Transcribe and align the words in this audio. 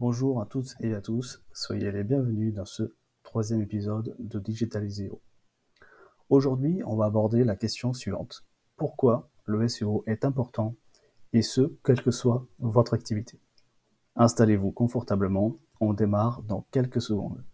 Bonjour 0.00 0.40
à 0.40 0.46
toutes 0.46 0.76
et 0.80 0.94
à 0.94 1.02
tous, 1.02 1.42
soyez 1.52 1.92
les 1.92 2.04
bienvenus 2.04 2.54
dans 2.54 2.64
ce 2.64 2.94
troisième 3.22 3.60
épisode 3.60 4.16
de 4.18 4.38
Digitaliseo. 4.38 5.20
Aujourd'hui, 6.30 6.80
on 6.86 6.96
va 6.96 7.04
aborder 7.04 7.44
la 7.44 7.54
question 7.54 7.92
suivante. 7.92 8.46
Pourquoi 8.78 9.28
le 9.44 9.68
SEO 9.68 10.02
est 10.06 10.24
important 10.24 10.74
et 11.34 11.42
ce, 11.42 11.76
quelle 11.84 12.00
que 12.00 12.12
soit 12.12 12.46
votre 12.60 12.94
activité? 12.94 13.38
Installez-vous 14.16 14.70
confortablement, 14.70 15.58
on 15.82 15.92
démarre 15.92 16.42
dans 16.44 16.66
quelques 16.70 17.02
secondes. 17.02 17.44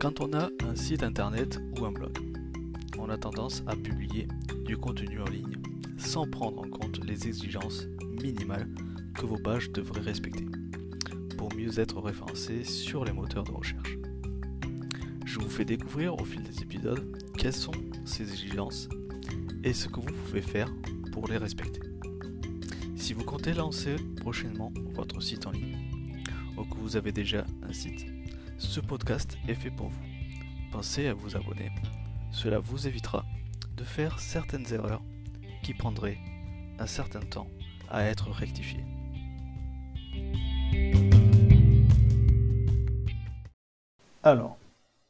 Quand 0.00 0.22
on 0.22 0.32
a 0.32 0.48
un 0.64 0.74
site 0.74 1.02
internet 1.02 1.60
ou 1.78 1.84
un 1.84 1.92
blog, 1.92 2.16
on 2.98 3.10
a 3.10 3.18
tendance 3.18 3.62
à 3.66 3.76
publier 3.76 4.26
du 4.64 4.78
contenu 4.78 5.20
en 5.20 5.26
ligne 5.26 5.71
sans 6.04 6.26
prendre 6.26 6.60
en 6.60 6.68
compte 6.68 7.04
les 7.04 7.28
exigences 7.28 7.86
minimales 8.22 8.68
que 9.14 9.24
vos 9.24 9.38
pages 9.38 9.70
devraient 9.70 10.00
respecter 10.00 10.44
pour 11.38 11.54
mieux 11.54 11.78
être 11.78 12.00
référencées 12.00 12.64
sur 12.64 13.04
les 13.04 13.12
moteurs 13.12 13.44
de 13.44 13.52
recherche. 13.52 13.96
Je 15.24 15.38
vous 15.38 15.48
fais 15.48 15.64
découvrir 15.64 16.14
au 16.20 16.24
fil 16.24 16.42
des 16.42 16.60
épisodes 16.60 17.16
quelles 17.38 17.52
sont 17.54 17.72
ces 18.04 18.30
exigences 18.30 18.88
et 19.64 19.72
ce 19.72 19.88
que 19.88 20.00
vous 20.00 20.12
pouvez 20.26 20.42
faire 20.42 20.72
pour 21.12 21.28
les 21.28 21.38
respecter. 21.38 21.80
Si 22.96 23.12
vous 23.12 23.24
comptez 23.24 23.54
lancer 23.54 23.96
prochainement 24.20 24.72
votre 24.94 25.22
site 25.22 25.46
en 25.46 25.52
ligne 25.52 25.78
ou 26.56 26.64
que 26.64 26.76
vous 26.76 26.96
avez 26.96 27.12
déjà 27.12 27.46
un 27.62 27.72
site, 27.72 28.06
ce 28.58 28.80
podcast 28.80 29.38
est 29.48 29.54
fait 29.54 29.70
pour 29.70 29.88
vous. 29.88 30.04
Pensez 30.70 31.06
à 31.06 31.14
vous 31.14 31.36
abonner. 31.36 31.70
Cela 32.30 32.58
vous 32.58 32.86
évitera 32.86 33.24
de 33.76 33.84
faire 33.84 34.18
certaines 34.20 34.72
erreurs 34.72 35.02
qui 35.62 35.74
prendraient 35.74 36.18
un 36.78 36.86
certain 36.86 37.20
temps 37.20 37.48
à 37.88 38.04
être 38.04 38.30
rectifiées. 38.30 38.84
Alors, 44.22 44.58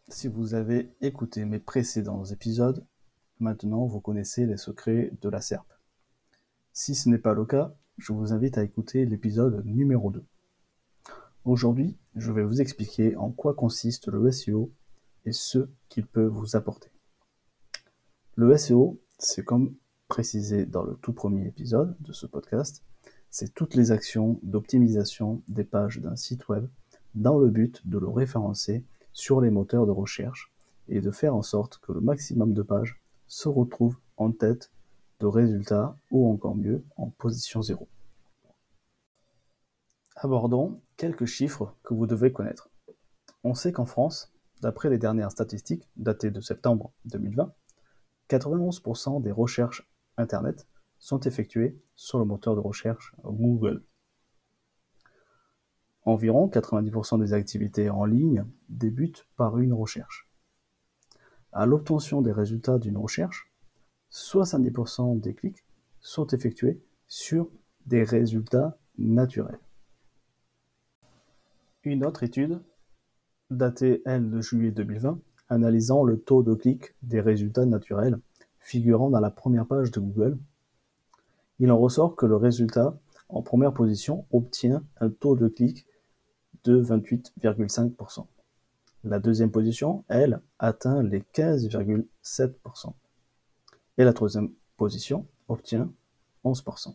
si 0.08 0.28
vous 0.28 0.54
avez 0.54 0.90
écouté 1.00 1.44
mes 1.44 1.58
précédents 1.58 2.24
épisodes, 2.24 2.86
maintenant 3.40 3.86
vous 3.86 4.00
connaissez 4.00 4.46
les 4.46 4.56
secrets 4.56 5.12
de 5.20 5.28
la 5.28 5.40
SERP. 5.40 5.66
Si 6.72 6.94
ce 6.94 7.08
n'est 7.08 7.18
pas 7.18 7.34
le 7.34 7.44
cas, 7.44 7.74
je 7.98 8.12
vous 8.12 8.32
invite 8.32 8.56
à 8.56 8.64
écouter 8.64 9.04
l'épisode 9.04 9.64
numéro 9.66 10.10
2. 10.10 10.24
Aujourd'hui, 11.44 11.98
je 12.16 12.32
vais 12.32 12.44
vous 12.44 12.60
expliquer 12.60 13.16
en 13.16 13.30
quoi 13.30 13.54
consiste 13.54 14.08
le 14.08 14.30
SEO 14.30 14.72
et 15.24 15.32
ce 15.32 15.68
qu'il 15.88 16.06
peut 16.06 16.26
vous 16.26 16.56
apporter. 16.56 16.90
Le 18.34 18.56
SEO, 18.56 19.00
c'est 19.18 19.44
comme 19.44 19.74
précisé 20.12 20.66
dans 20.66 20.82
le 20.82 20.94
tout 20.96 21.14
premier 21.14 21.46
épisode 21.46 21.96
de 22.00 22.12
ce 22.12 22.26
podcast, 22.26 22.84
c'est 23.30 23.54
toutes 23.54 23.74
les 23.74 23.92
actions 23.92 24.38
d'optimisation 24.42 25.42
des 25.48 25.64
pages 25.64 26.00
d'un 26.00 26.16
site 26.16 26.48
web 26.48 26.68
dans 27.14 27.38
le 27.38 27.48
but 27.48 27.80
de 27.88 27.96
le 27.96 28.08
référencer 28.08 28.84
sur 29.14 29.40
les 29.40 29.48
moteurs 29.48 29.86
de 29.86 29.90
recherche 29.90 30.52
et 30.86 31.00
de 31.00 31.10
faire 31.10 31.34
en 31.34 31.40
sorte 31.40 31.78
que 31.78 31.92
le 31.92 32.02
maximum 32.02 32.52
de 32.52 32.60
pages 32.60 33.00
se 33.26 33.48
retrouvent 33.48 33.96
en 34.18 34.32
tête 34.32 34.70
de 35.20 35.24
résultats 35.24 35.96
ou 36.10 36.30
encore 36.30 36.56
mieux 36.56 36.84
en 36.98 37.08
position 37.08 37.62
zéro. 37.62 37.88
Abordons 40.16 40.82
quelques 40.98 41.24
chiffres 41.24 41.74
que 41.82 41.94
vous 41.94 42.06
devez 42.06 42.32
connaître. 42.32 42.68
On 43.44 43.54
sait 43.54 43.72
qu'en 43.72 43.86
France, 43.86 44.30
d'après 44.60 44.90
les 44.90 44.98
dernières 44.98 45.30
statistiques 45.30 45.88
datées 45.96 46.30
de 46.30 46.42
septembre 46.42 46.92
2020, 47.06 47.50
91% 48.28 49.22
des 49.22 49.32
recherches 49.32 49.88
Internet 50.16 50.66
sont 50.98 51.20
effectuées 51.20 51.80
sur 51.94 52.18
le 52.18 52.24
moteur 52.24 52.54
de 52.54 52.60
recherche 52.60 53.14
Google. 53.24 53.82
Environ 56.04 56.48
90% 56.48 57.20
des 57.20 57.32
activités 57.32 57.90
en 57.90 58.04
ligne 58.04 58.44
débutent 58.68 59.26
par 59.36 59.58
une 59.58 59.72
recherche. 59.72 60.28
À 61.52 61.66
l'obtention 61.66 62.22
des 62.22 62.32
résultats 62.32 62.78
d'une 62.78 62.96
recherche, 62.96 63.52
70% 64.10 65.20
des 65.20 65.34
clics 65.34 65.64
sont 66.00 66.26
effectués 66.28 66.82
sur 67.06 67.48
des 67.86 68.04
résultats 68.04 68.78
naturels. 68.98 69.60
Une 71.84 72.04
autre 72.04 72.22
étude, 72.22 72.62
datée 73.50 74.02
elle 74.04 74.30
de 74.30 74.40
juillet 74.40 74.70
2020, 74.70 75.20
analysant 75.48 76.04
le 76.04 76.20
taux 76.20 76.42
de 76.42 76.54
clic 76.54 76.94
des 77.02 77.20
résultats 77.20 77.66
naturels 77.66 78.18
figurant 78.62 79.10
dans 79.10 79.20
la 79.20 79.30
première 79.30 79.66
page 79.66 79.90
de 79.90 80.00
Google, 80.00 80.38
il 81.58 81.70
en 81.70 81.78
ressort 81.78 82.16
que 82.16 82.26
le 82.26 82.36
résultat 82.36 82.98
en 83.28 83.42
première 83.42 83.72
position 83.72 84.26
obtient 84.32 84.82
un 85.00 85.10
taux 85.10 85.36
de 85.36 85.48
clic 85.48 85.86
de 86.64 86.82
28,5%. 86.82 88.26
La 89.04 89.18
deuxième 89.18 89.50
position, 89.50 90.04
elle, 90.08 90.40
atteint 90.58 91.02
les 91.02 91.20
15,7%. 91.20 92.92
Et 93.98 94.04
la 94.04 94.12
troisième 94.12 94.50
position 94.76 95.26
obtient 95.48 95.90
11%. 96.44 96.94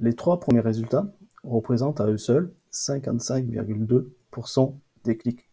Les 0.00 0.14
trois 0.14 0.40
premiers 0.40 0.60
résultats 0.60 1.12
représentent 1.44 2.00
à 2.00 2.06
eux 2.06 2.18
seuls 2.18 2.52
55,2% 2.72 4.74
des 5.04 5.16
clics. 5.16 5.47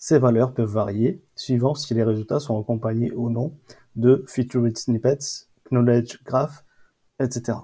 Ces 0.00 0.20
valeurs 0.20 0.54
peuvent 0.54 0.70
varier 0.70 1.24
suivant 1.34 1.74
si 1.74 1.92
les 1.92 2.04
résultats 2.04 2.38
sont 2.38 2.60
accompagnés 2.60 3.12
ou 3.12 3.30
non 3.30 3.58
de 3.96 4.24
Featured 4.28 4.78
Snippets, 4.78 5.48
Knowledge 5.72 6.22
Graph, 6.22 6.64
etc. 7.18 7.58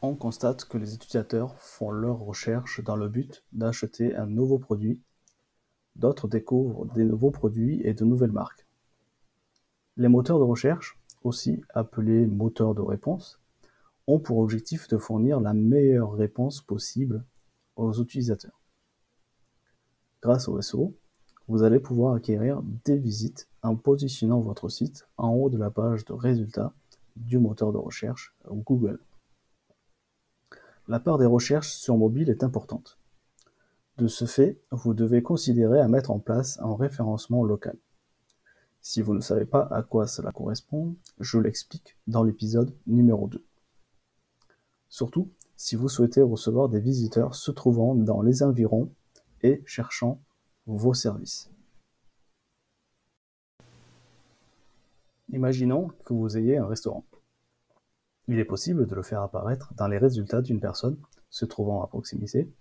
On 0.00 0.14
constate 0.14 0.64
que 0.66 0.78
les 0.78 0.94
utilisateurs 0.94 1.58
font 1.58 1.90
leurs 1.90 2.20
recherches 2.20 2.84
dans 2.84 2.94
le 2.94 3.08
but 3.08 3.44
d'acheter 3.52 4.14
un 4.14 4.26
nouveau 4.26 4.60
produit, 4.60 5.00
d'autres 5.96 6.28
découvrent 6.28 6.86
des 6.94 7.04
nouveaux 7.04 7.32
produits 7.32 7.80
et 7.84 7.92
de 7.92 8.04
nouvelles 8.04 8.30
marques. 8.30 8.64
Les 9.96 10.08
moteurs 10.08 10.38
de 10.38 10.44
recherche, 10.44 11.00
aussi 11.24 11.64
appelés 11.74 12.26
moteurs 12.26 12.76
de 12.76 12.80
réponse, 12.80 13.40
ont 14.06 14.20
pour 14.20 14.38
objectif 14.38 14.86
de 14.86 14.98
fournir 14.98 15.40
la 15.40 15.52
meilleure 15.52 16.12
réponse 16.12 16.60
possible 16.60 17.24
aux 17.74 17.92
utilisateurs. 18.00 18.61
Grâce 20.22 20.46
au 20.46 20.60
SEO, 20.62 20.94
vous 21.48 21.64
allez 21.64 21.80
pouvoir 21.80 22.14
acquérir 22.14 22.62
des 22.84 22.96
visites 22.96 23.48
en 23.62 23.74
positionnant 23.74 24.38
votre 24.38 24.68
site 24.68 25.08
en 25.16 25.30
haut 25.30 25.50
de 25.50 25.58
la 25.58 25.70
page 25.70 26.04
de 26.04 26.12
résultats 26.12 26.72
du 27.16 27.38
moteur 27.38 27.72
de 27.72 27.78
recherche 27.78 28.32
Google. 28.48 29.00
La 30.86 31.00
part 31.00 31.18
des 31.18 31.26
recherches 31.26 31.72
sur 31.72 31.96
mobile 31.96 32.30
est 32.30 32.44
importante. 32.44 32.98
De 33.98 34.06
ce 34.06 34.24
fait, 34.24 34.60
vous 34.70 34.94
devez 34.94 35.22
considérer 35.22 35.80
à 35.80 35.88
mettre 35.88 36.12
en 36.12 36.20
place 36.20 36.58
un 36.60 36.76
référencement 36.76 37.42
local. 37.42 37.76
Si 38.80 39.02
vous 39.02 39.14
ne 39.14 39.20
savez 39.20 39.44
pas 39.44 39.66
à 39.72 39.82
quoi 39.82 40.06
cela 40.06 40.30
correspond, 40.30 40.94
je 41.18 41.38
l'explique 41.38 41.96
dans 42.06 42.22
l'épisode 42.22 42.72
numéro 42.86 43.26
2. 43.26 43.44
Surtout, 44.88 45.30
si 45.56 45.74
vous 45.74 45.88
souhaitez 45.88 46.22
recevoir 46.22 46.68
des 46.68 46.80
visiteurs 46.80 47.34
se 47.34 47.50
trouvant 47.50 47.94
dans 47.96 48.22
les 48.22 48.42
environs 48.42 48.90
et 49.42 49.62
cherchant 49.66 50.22
vos 50.66 50.94
services. 50.94 51.50
Imaginons 55.30 55.88
que 56.04 56.12
vous 56.12 56.36
ayez 56.36 56.58
un 56.58 56.66
restaurant. 56.66 57.04
Il 58.28 58.38
est 58.38 58.44
possible 58.44 58.86
de 58.86 58.94
le 58.94 59.02
faire 59.02 59.22
apparaître 59.22 59.72
dans 59.74 59.88
les 59.88 59.98
résultats 59.98 60.42
d'une 60.42 60.60
personne 60.60 60.98
se 61.30 61.44
trouvant 61.44 61.82
à 61.82 61.86
proximité 61.86 62.52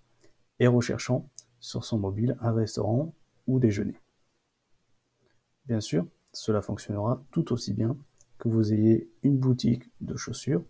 et 0.59 0.67
recherchant 0.67 1.29
sur 1.59 1.83
son 1.83 1.99
mobile 1.99 2.37
un 2.39 2.53
restaurant 2.53 3.13
ou 3.45 3.59
déjeuner. 3.59 3.99
Bien 5.65 5.81
sûr, 5.81 6.07
cela 6.33 6.61
fonctionnera 6.61 7.23
tout 7.31 7.51
aussi 7.53 7.73
bien 7.73 7.97
que 8.39 8.49
vous 8.49 8.73
ayez 8.73 9.11
une 9.21 9.37
boutique 9.37 9.83
de 10.01 10.15
chaussures 10.15 10.63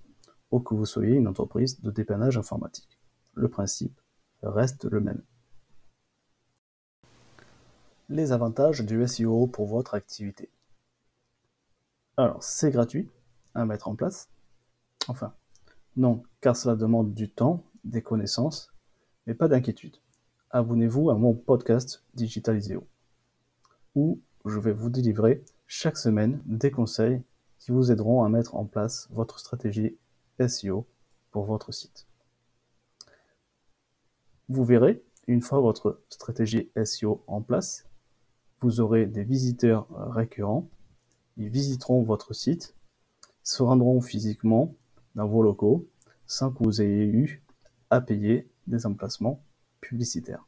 ou 0.50 0.60
que 0.60 0.74
vous 0.74 0.86
soyez 0.86 1.16
une 1.16 1.28
entreprise 1.28 1.80
de 1.81 1.92
dépannage 1.92 2.38
informatique. 2.38 3.00
Le 3.34 3.48
principe 3.48 4.00
reste 4.42 4.86
le 4.86 5.00
même. 5.00 5.22
Les 8.13 8.34
avantages 8.34 8.81
du 8.81 9.08
SEO 9.08 9.48
pour 9.48 9.68
votre 9.68 9.94
activité. 9.94 10.50
Alors, 12.18 12.44
c'est 12.44 12.69
gratuit 12.69 13.10
à 13.56 13.63
mettre 13.63 13.88
en 13.88 13.96
place. 13.96 14.28
Enfin, 15.08 15.34
non, 15.96 16.22
car 16.42 16.58
cela 16.58 16.75
demande 16.75 17.13
du 17.13 17.30
temps, 17.30 17.63
des 17.86 18.02
connaissances, 18.02 18.74
mais 19.25 19.34
pas 19.34 19.48
d'inquiétude. 19.48 19.96
Abonnez-vous 20.50 21.10
à 21.10 21.16
mon 21.16 21.34
podcast 21.34 22.04
Digitaliseo, 22.13 22.86
où 23.96 24.19
je 24.44 24.60
vais 24.60 24.74
vous 24.74 24.90
délivrer 24.90 25.46
chaque 25.66 25.98
semaine 25.98 26.42
des 26.46 26.69
conseils 26.69 27.24
qui 27.60 27.72
vous 27.72 27.94
aideront 27.94 28.25
à 28.25 28.30
mettre 28.30 28.56
en 28.58 28.66
place 28.66 29.08
votre 29.12 29.40
stratégie 29.40 29.96
SEO 30.46 30.86
pour 31.31 31.46
votre 31.46 31.72
site. 31.72 32.08
Vous 34.50 34.66
verrez, 34.66 35.02
une 35.28 35.42
fois 35.42 35.62
votre 35.62 36.02
stratégie 36.10 36.69
SEO 36.84 37.24
en 37.28 37.42
place, 37.42 37.86
vous 38.62 38.80
aurez 38.80 39.06
des 39.08 39.24
visiteurs 39.24 39.88
récurrents, 40.13 40.69
ils 41.38 41.50
visiteront 41.50 42.04
votre 42.04 42.34
site, 42.34 42.75
se 43.44 43.63
rendront 43.63 44.02
physiquement 44.02 44.75
dans 45.16 45.28
vos 45.28 45.42
locaux 45.42 45.88
sans 46.28 46.52
que 46.52 46.63
vous 46.63 46.81
ayez 46.81 47.06
eu 47.06 47.44
à 47.90 48.02
payer 48.02 48.50
des 48.68 48.86
emplacements 48.86 49.44
publicitaires. 49.81 50.46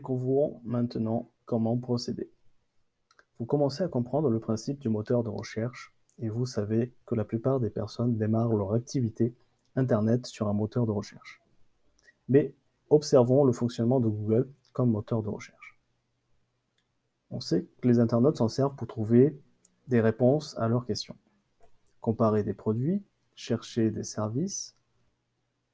Découvrons 0.00 0.62
maintenant 0.64 1.30
comment 1.44 1.76
procéder. 1.76 2.30
Vous 3.38 3.44
commencez 3.44 3.82
à 3.82 3.88
comprendre 3.88 4.30
le 4.30 4.40
principe 4.40 4.78
du 4.78 4.88
moteur 4.88 5.22
de 5.22 5.28
recherche 5.28 5.94
et 6.18 6.30
vous 6.30 6.46
savez 6.46 6.94
que 7.04 7.14
la 7.14 7.26
plupart 7.26 7.60
des 7.60 7.68
personnes 7.68 8.16
démarrent 8.16 8.56
leur 8.56 8.72
activité 8.72 9.34
Internet 9.76 10.24
sur 10.24 10.48
un 10.48 10.54
moteur 10.54 10.86
de 10.86 10.90
recherche. 10.90 11.42
Mais 12.30 12.54
observons 12.88 13.44
le 13.44 13.52
fonctionnement 13.52 14.00
de 14.00 14.08
Google 14.08 14.48
comme 14.72 14.90
moteur 14.90 15.22
de 15.22 15.28
recherche. 15.28 15.78
On 17.28 17.40
sait 17.40 17.66
que 17.82 17.86
les 17.86 17.98
internautes 17.98 18.38
s'en 18.38 18.48
servent 18.48 18.76
pour 18.76 18.86
trouver 18.86 19.38
des 19.88 20.00
réponses 20.00 20.56
à 20.56 20.66
leurs 20.66 20.86
questions, 20.86 21.18
comparer 22.00 22.42
des 22.42 22.54
produits, 22.54 23.04
chercher 23.34 23.90
des 23.90 24.04
services, 24.04 24.74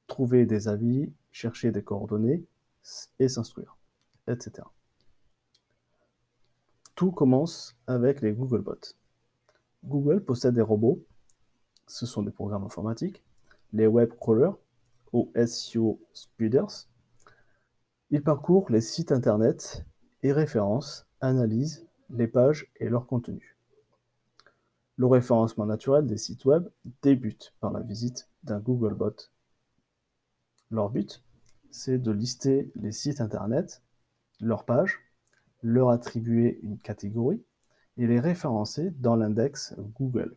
trouver 0.05 0.45
des 0.45 0.67
avis, 0.67 1.13
chercher 1.31 1.71
des 1.71 1.81
coordonnées 1.81 2.43
et 3.19 3.29
s'instruire 3.29 3.76
etc. 4.27 4.67
Tout 6.95 7.11
commence 7.11 7.75
avec 7.85 8.21
les 8.21 8.33
Googlebots. 8.33 8.95
Google 9.85 10.23
possède 10.23 10.55
des 10.55 10.61
robots, 10.61 11.05
ce 11.85 12.05
sont 12.05 12.23
des 12.23 12.31
programmes 12.31 12.65
informatiques, 12.65 13.23
les 13.73 13.87
web 13.87 14.13
crawlers 14.19 14.57
ou 15.13 15.31
SEO 15.45 15.99
speeders. 16.13 16.87
Ils 18.09 18.23
parcourent 18.23 18.71
les 18.71 18.81
sites 18.81 19.11
internet 19.11 19.85
et 20.23 20.31
référencent, 20.31 21.05
analysent 21.21 21.85
les 22.09 22.27
pages 22.27 22.71
et 22.77 22.89
leur 22.89 23.05
contenu. 23.05 23.57
Le 24.97 25.05
référencement 25.05 25.65
naturel 25.65 26.07
des 26.07 26.17
sites 26.17 26.45
web 26.45 26.67
débute 27.03 27.53
par 27.59 27.71
la 27.71 27.81
visite 27.81 28.29
d'un 28.43 28.59
Googlebot. 28.59 29.29
Leur 30.71 30.89
but, 30.89 31.23
c'est 31.69 31.99
de 31.99 32.11
lister 32.11 32.71
les 32.75 32.91
sites 32.91 33.21
internet 33.21 33.83
leur 34.39 34.65
page, 34.65 34.99
leur 35.63 35.89
attribuer 35.89 36.59
une 36.63 36.77
catégorie 36.77 37.43
et 37.97 38.07
les 38.07 38.19
référencer 38.19 38.91
dans 38.91 39.15
l'index 39.15 39.75
Google. 39.95 40.35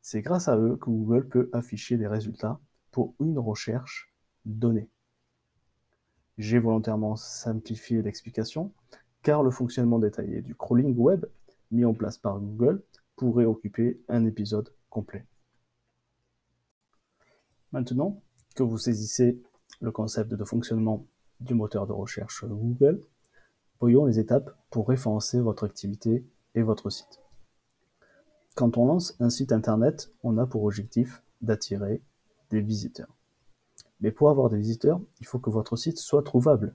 C'est 0.00 0.22
grâce 0.22 0.48
à 0.48 0.56
eux 0.56 0.76
que 0.76 0.90
Google 0.90 1.28
peut 1.28 1.50
afficher 1.52 1.96
des 1.96 2.06
résultats 2.06 2.60
pour 2.90 3.14
une 3.20 3.38
recherche 3.38 4.12
donnée. 4.44 4.88
J'ai 6.38 6.58
volontairement 6.58 7.16
simplifié 7.16 8.00
l'explication 8.00 8.72
car 9.22 9.42
le 9.42 9.50
fonctionnement 9.50 9.98
détaillé 9.98 10.40
du 10.40 10.54
crawling 10.54 10.96
web 10.96 11.26
mis 11.70 11.84
en 11.84 11.94
place 11.94 12.16
par 12.16 12.38
Google 12.38 12.82
pourrait 13.16 13.44
occuper 13.44 14.00
un 14.08 14.24
épisode 14.24 14.72
complet. 14.88 15.26
Maintenant 17.72 18.22
que 18.54 18.62
vous 18.62 18.78
saisissez 18.78 19.42
le 19.80 19.90
concept 19.90 20.32
de 20.32 20.44
fonctionnement 20.44 21.06
du 21.40 21.54
moteur 21.54 21.86
de 21.86 21.92
recherche 21.92 22.44
Google, 22.44 23.02
voyons 23.80 24.06
les 24.06 24.18
étapes 24.18 24.56
pour 24.70 24.88
référencer 24.88 25.40
votre 25.40 25.64
activité 25.64 26.26
et 26.54 26.62
votre 26.62 26.90
site. 26.90 27.20
Quand 28.54 28.76
on 28.76 28.86
lance 28.86 29.14
un 29.20 29.30
site 29.30 29.52
internet, 29.52 30.10
on 30.22 30.36
a 30.38 30.46
pour 30.46 30.64
objectif 30.64 31.22
d'attirer 31.42 32.02
des 32.50 32.60
visiteurs. 32.60 33.14
Mais 34.00 34.10
pour 34.10 34.30
avoir 34.30 34.48
des 34.48 34.58
visiteurs, 34.58 35.00
il 35.20 35.26
faut 35.26 35.38
que 35.38 35.50
votre 35.50 35.76
site 35.76 35.98
soit 35.98 36.22
trouvable. 36.22 36.74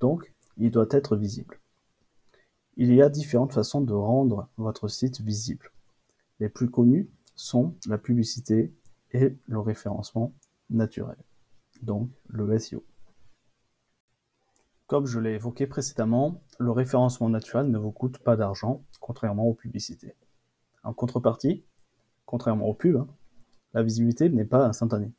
Donc, 0.00 0.32
il 0.56 0.70
doit 0.70 0.88
être 0.90 1.16
visible. 1.16 1.60
Il 2.76 2.92
y 2.94 3.02
a 3.02 3.08
différentes 3.08 3.52
façons 3.52 3.80
de 3.80 3.92
rendre 3.92 4.48
votre 4.56 4.88
site 4.88 5.20
visible. 5.20 5.70
Les 6.40 6.48
plus 6.48 6.70
connues 6.70 7.08
sont 7.36 7.74
la 7.86 7.98
publicité 7.98 8.72
et 9.12 9.36
le 9.46 9.60
référencement 9.60 10.32
naturel, 10.70 11.18
donc 11.82 12.08
le 12.28 12.58
SEO. 12.58 12.82
Comme 14.92 15.06
je 15.06 15.20
l'ai 15.20 15.36
évoqué 15.36 15.66
précédemment, 15.66 16.42
le 16.58 16.70
référencement 16.70 17.30
naturel 17.30 17.70
ne 17.70 17.78
vous 17.78 17.92
coûte 17.92 18.18
pas 18.18 18.36
d'argent, 18.36 18.84
contrairement 19.00 19.46
aux 19.46 19.54
publicités. 19.54 20.14
En 20.84 20.92
contrepartie, 20.92 21.64
contrairement 22.26 22.66
aux 22.66 22.74
pubs, 22.74 22.96
hein, 22.96 23.08
la 23.72 23.82
visibilité 23.82 24.28
n'est 24.28 24.44
pas 24.44 24.66
instantanée. 24.66 25.10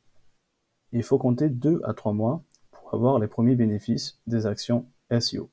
Il 0.92 1.02
faut 1.02 1.18
compter 1.18 1.48
2 1.48 1.80
à 1.82 1.92
3 1.92 2.12
mois 2.12 2.44
pour 2.70 2.94
avoir 2.94 3.18
les 3.18 3.26
premiers 3.26 3.56
bénéfices 3.56 4.20
des 4.28 4.46
actions 4.46 4.86
SEO. 5.10 5.50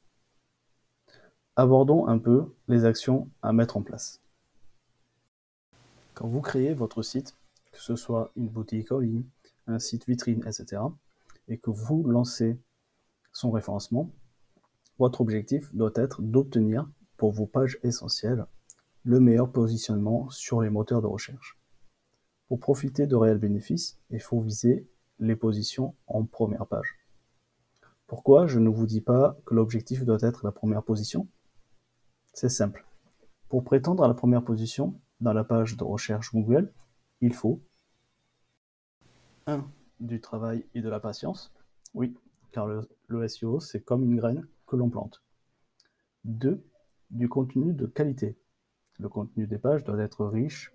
Abordons 1.55 2.05
un 2.05 2.19
peu 2.19 2.53
les 2.67 2.85
actions 2.85 3.27
à 3.41 3.53
mettre 3.53 3.75
en 3.75 3.81
place. 3.81 4.21
Quand 6.13 6.27
vous 6.27 6.41
créez 6.41 6.75
votre 6.75 7.01
site, 7.01 7.35
que 7.71 7.81
ce 7.81 7.95
soit 7.95 8.31
une 8.35 8.49
boutique 8.49 8.91
en 8.91 8.99
ligne, 8.99 9.23
un 9.65 9.79
site 9.79 10.05
vitrine, 10.07 10.43
etc., 10.45 10.79
et 11.47 11.57
que 11.57 11.71
vous 11.71 12.03
lancez 12.03 12.59
son 13.31 13.51
référencement, 13.51 14.11
votre 14.99 15.21
objectif 15.21 15.73
doit 15.73 15.91
être 15.95 16.21
d'obtenir, 16.21 16.89
pour 17.17 17.31
vos 17.31 17.45
pages 17.45 17.79
essentielles, 17.83 18.45
le 19.03 19.19
meilleur 19.19 19.51
positionnement 19.51 20.29
sur 20.29 20.61
les 20.61 20.69
moteurs 20.69 21.01
de 21.01 21.07
recherche. 21.07 21.59
Pour 22.47 22.59
profiter 22.59 23.07
de 23.07 23.15
réels 23.15 23.37
bénéfices, 23.37 23.99
il 24.09 24.19
faut 24.19 24.41
viser 24.41 24.89
les 25.19 25.35
positions 25.35 25.95
en 26.07 26.25
première 26.25 26.67
page. 26.67 26.97
Pourquoi 28.07 28.47
je 28.47 28.59
ne 28.59 28.69
vous 28.69 28.85
dis 28.85 29.01
pas 29.01 29.37
que 29.45 29.55
l'objectif 29.55 30.03
doit 30.03 30.17
être 30.21 30.43
la 30.43 30.51
première 30.51 30.83
position? 30.83 31.27
C'est 32.33 32.49
simple. 32.49 32.85
Pour 33.47 33.63
prétendre 33.63 34.03
à 34.03 34.07
la 34.07 34.13
première 34.13 34.43
position 34.43 34.99
dans 35.19 35.33
la 35.33 35.43
page 35.43 35.77
de 35.77 35.83
recherche 35.83 36.33
Google, 36.33 36.73
il 37.21 37.33
faut 37.33 37.61
1. 39.47 39.65
Du 39.99 40.19
travail 40.19 40.65
et 40.73 40.81
de 40.81 40.89
la 40.89 40.99
patience. 40.99 41.53
Oui, 41.93 42.17
car 42.51 42.67
le, 42.67 43.27
SEO, 43.27 43.59
c'est 43.59 43.81
comme 43.81 44.03
une 44.03 44.17
graine 44.17 44.47
que 44.67 44.75
l'on 44.75 44.89
plante. 44.89 45.23
2. 46.25 46.63
Du 47.09 47.29
contenu 47.29 47.73
de 47.73 47.85
qualité. 47.85 48.37
Le 48.99 49.09
contenu 49.09 49.47
des 49.47 49.57
pages 49.57 49.83
doit 49.83 49.99
être 49.99 50.25
riche, 50.25 50.73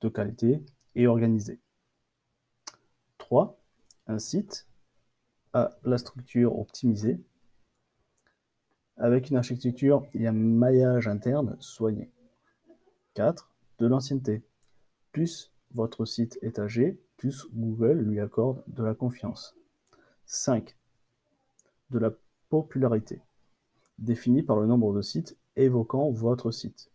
de 0.00 0.08
qualité 0.08 0.64
et 0.94 1.06
organisé. 1.06 1.60
3. 3.18 3.60
Un 4.06 4.18
site 4.18 4.66
a 5.52 5.76
la 5.84 5.98
structure 5.98 6.58
optimisée 6.58 7.20
avec 8.96 9.30
une 9.30 9.36
architecture 9.36 10.06
et 10.14 10.26
un 10.26 10.32
maillage 10.32 11.08
interne 11.08 11.56
soigné. 11.60 12.10
4. 13.14 13.50
De 13.78 13.86
l'ancienneté. 13.86 14.42
Plus 15.12 15.52
votre 15.72 16.04
site 16.04 16.38
est 16.42 16.58
âgé, 16.58 17.00
plus 17.16 17.46
Google 17.52 18.00
lui 18.00 18.20
accorde 18.20 18.62
de 18.66 18.82
la 18.82 18.94
confiance. 18.94 19.56
5 20.26 20.76
de 21.90 21.98
la 21.98 22.10
popularité, 22.48 23.20
définie 23.98 24.42
par 24.42 24.58
le 24.58 24.66
nombre 24.66 24.94
de 24.94 25.02
sites 25.02 25.36
évoquant 25.56 26.10
votre 26.10 26.50
site. 26.50 26.90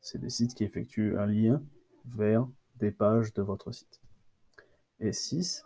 C'est 0.00 0.18
des 0.18 0.30
sites 0.30 0.54
qui 0.54 0.64
effectuent 0.64 1.18
un 1.18 1.26
lien 1.26 1.62
vers 2.06 2.48
des 2.76 2.90
pages 2.90 3.32
de 3.34 3.42
votre 3.42 3.72
site. 3.72 4.00
Et 5.00 5.12
6. 5.12 5.64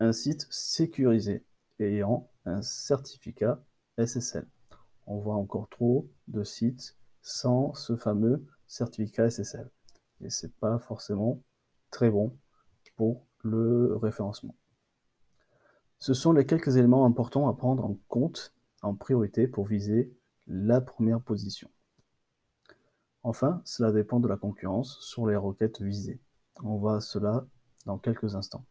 Un 0.00 0.12
site 0.12 0.46
sécurisé 0.50 1.44
ayant 1.78 2.28
un 2.44 2.62
certificat 2.62 3.62
SSL. 3.98 4.46
On 5.06 5.18
voit 5.18 5.36
encore 5.36 5.68
trop 5.68 6.08
de 6.28 6.42
sites 6.44 6.96
sans 7.22 7.74
ce 7.74 7.96
fameux 7.96 8.44
certificat 8.66 9.30
SSL. 9.30 9.70
Et 10.20 10.30
c'est 10.30 10.54
pas 10.56 10.78
forcément 10.78 11.42
très 11.90 12.10
bon 12.10 12.36
pour 12.96 13.26
le 13.42 13.96
référencement. 13.96 14.56
Ce 15.98 16.14
sont 16.14 16.32
les 16.32 16.46
quelques 16.46 16.76
éléments 16.76 17.06
importants 17.06 17.48
à 17.48 17.54
prendre 17.54 17.84
en 17.84 17.96
compte 18.08 18.52
en 18.82 18.94
priorité 18.94 19.46
pour 19.46 19.64
viser 19.64 20.12
la 20.46 20.80
première 20.80 21.20
position. 21.20 21.70
Enfin, 23.22 23.62
cela 23.64 23.90
dépend 23.90 24.20
de 24.20 24.28
la 24.28 24.36
concurrence 24.36 24.98
sur 25.00 25.26
les 25.26 25.36
requêtes 25.36 25.80
visées. 25.80 26.20
On 26.62 26.76
voit 26.76 27.00
cela 27.00 27.46
dans 27.86 27.98
quelques 27.98 28.34
instants. 28.34 28.64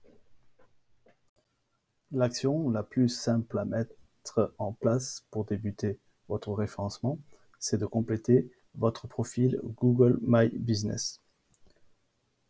L'action 2.12 2.70
la 2.70 2.84
plus 2.84 3.10
simple 3.10 3.58
à 3.58 3.66
mettre 3.66 4.54
en 4.60 4.72
place 4.72 5.26
pour 5.32 5.46
débuter 5.46 6.00
votre 6.30 6.54
référencement, 6.54 7.18
c'est 7.60 7.80
de 7.80 7.88
compléter 7.88 8.52
votre 8.76 9.08
profil 9.08 9.60
Google 9.64 10.20
My 10.22 10.50
Business. 10.50 11.22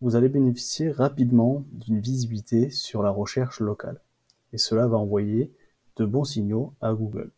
Vous 0.02 0.18
allez 0.18 0.28
bénéficier 0.28 0.92
rapidement 0.92 1.64
d'une 1.72 2.02
visibilité 2.02 2.70
sur 2.70 3.02
la 3.02 3.10
recherche 3.10 3.62
locale 3.62 4.03
et 4.54 4.58
cela 4.58 4.88
va 4.88 4.98
envoyer 4.98 5.52
de 5.98 6.06
bons 6.06 6.24
signaux 6.24 6.74
à 6.80 6.94
Google. 6.94 7.32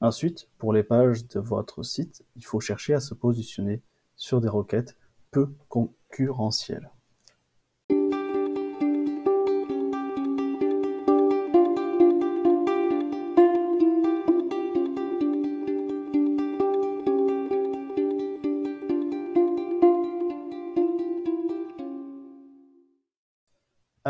Ensuite, 0.00 0.48
pour 0.58 0.72
les 0.72 0.82
pages 0.82 1.26
de 1.28 1.40
votre 1.40 1.82
site, 1.82 2.24
il 2.36 2.44
faut 2.44 2.60
chercher 2.60 2.94
à 2.94 3.00
se 3.00 3.14
positionner 3.14 3.82
sur 4.16 4.40
des 4.40 4.48
requêtes 4.48 4.96
peu 5.30 5.54
concurrentielles. 5.68 6.90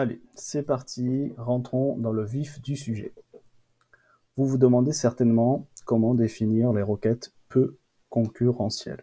Allez, 0.04 0.20
c'est 0.34 0.64
parti, 0.64 1.32
rentrons 1.38 1.96
dans 1.96 2.12
le 2.12 2.26
vif 2.26 2.60
du 2.60 2.76
sujet. 2.76 3.14
Vous 4.36 4.44
vous 4.44 4.58
demandez 4.58 4.92
certainement 4.92 5.66
comment 5.86 6.12
définir 6.12 6.74
les 6.74 6.82
requêtes 6.82 7.32
peu 7.48 7.78
concurrentielles. 8.10 9.02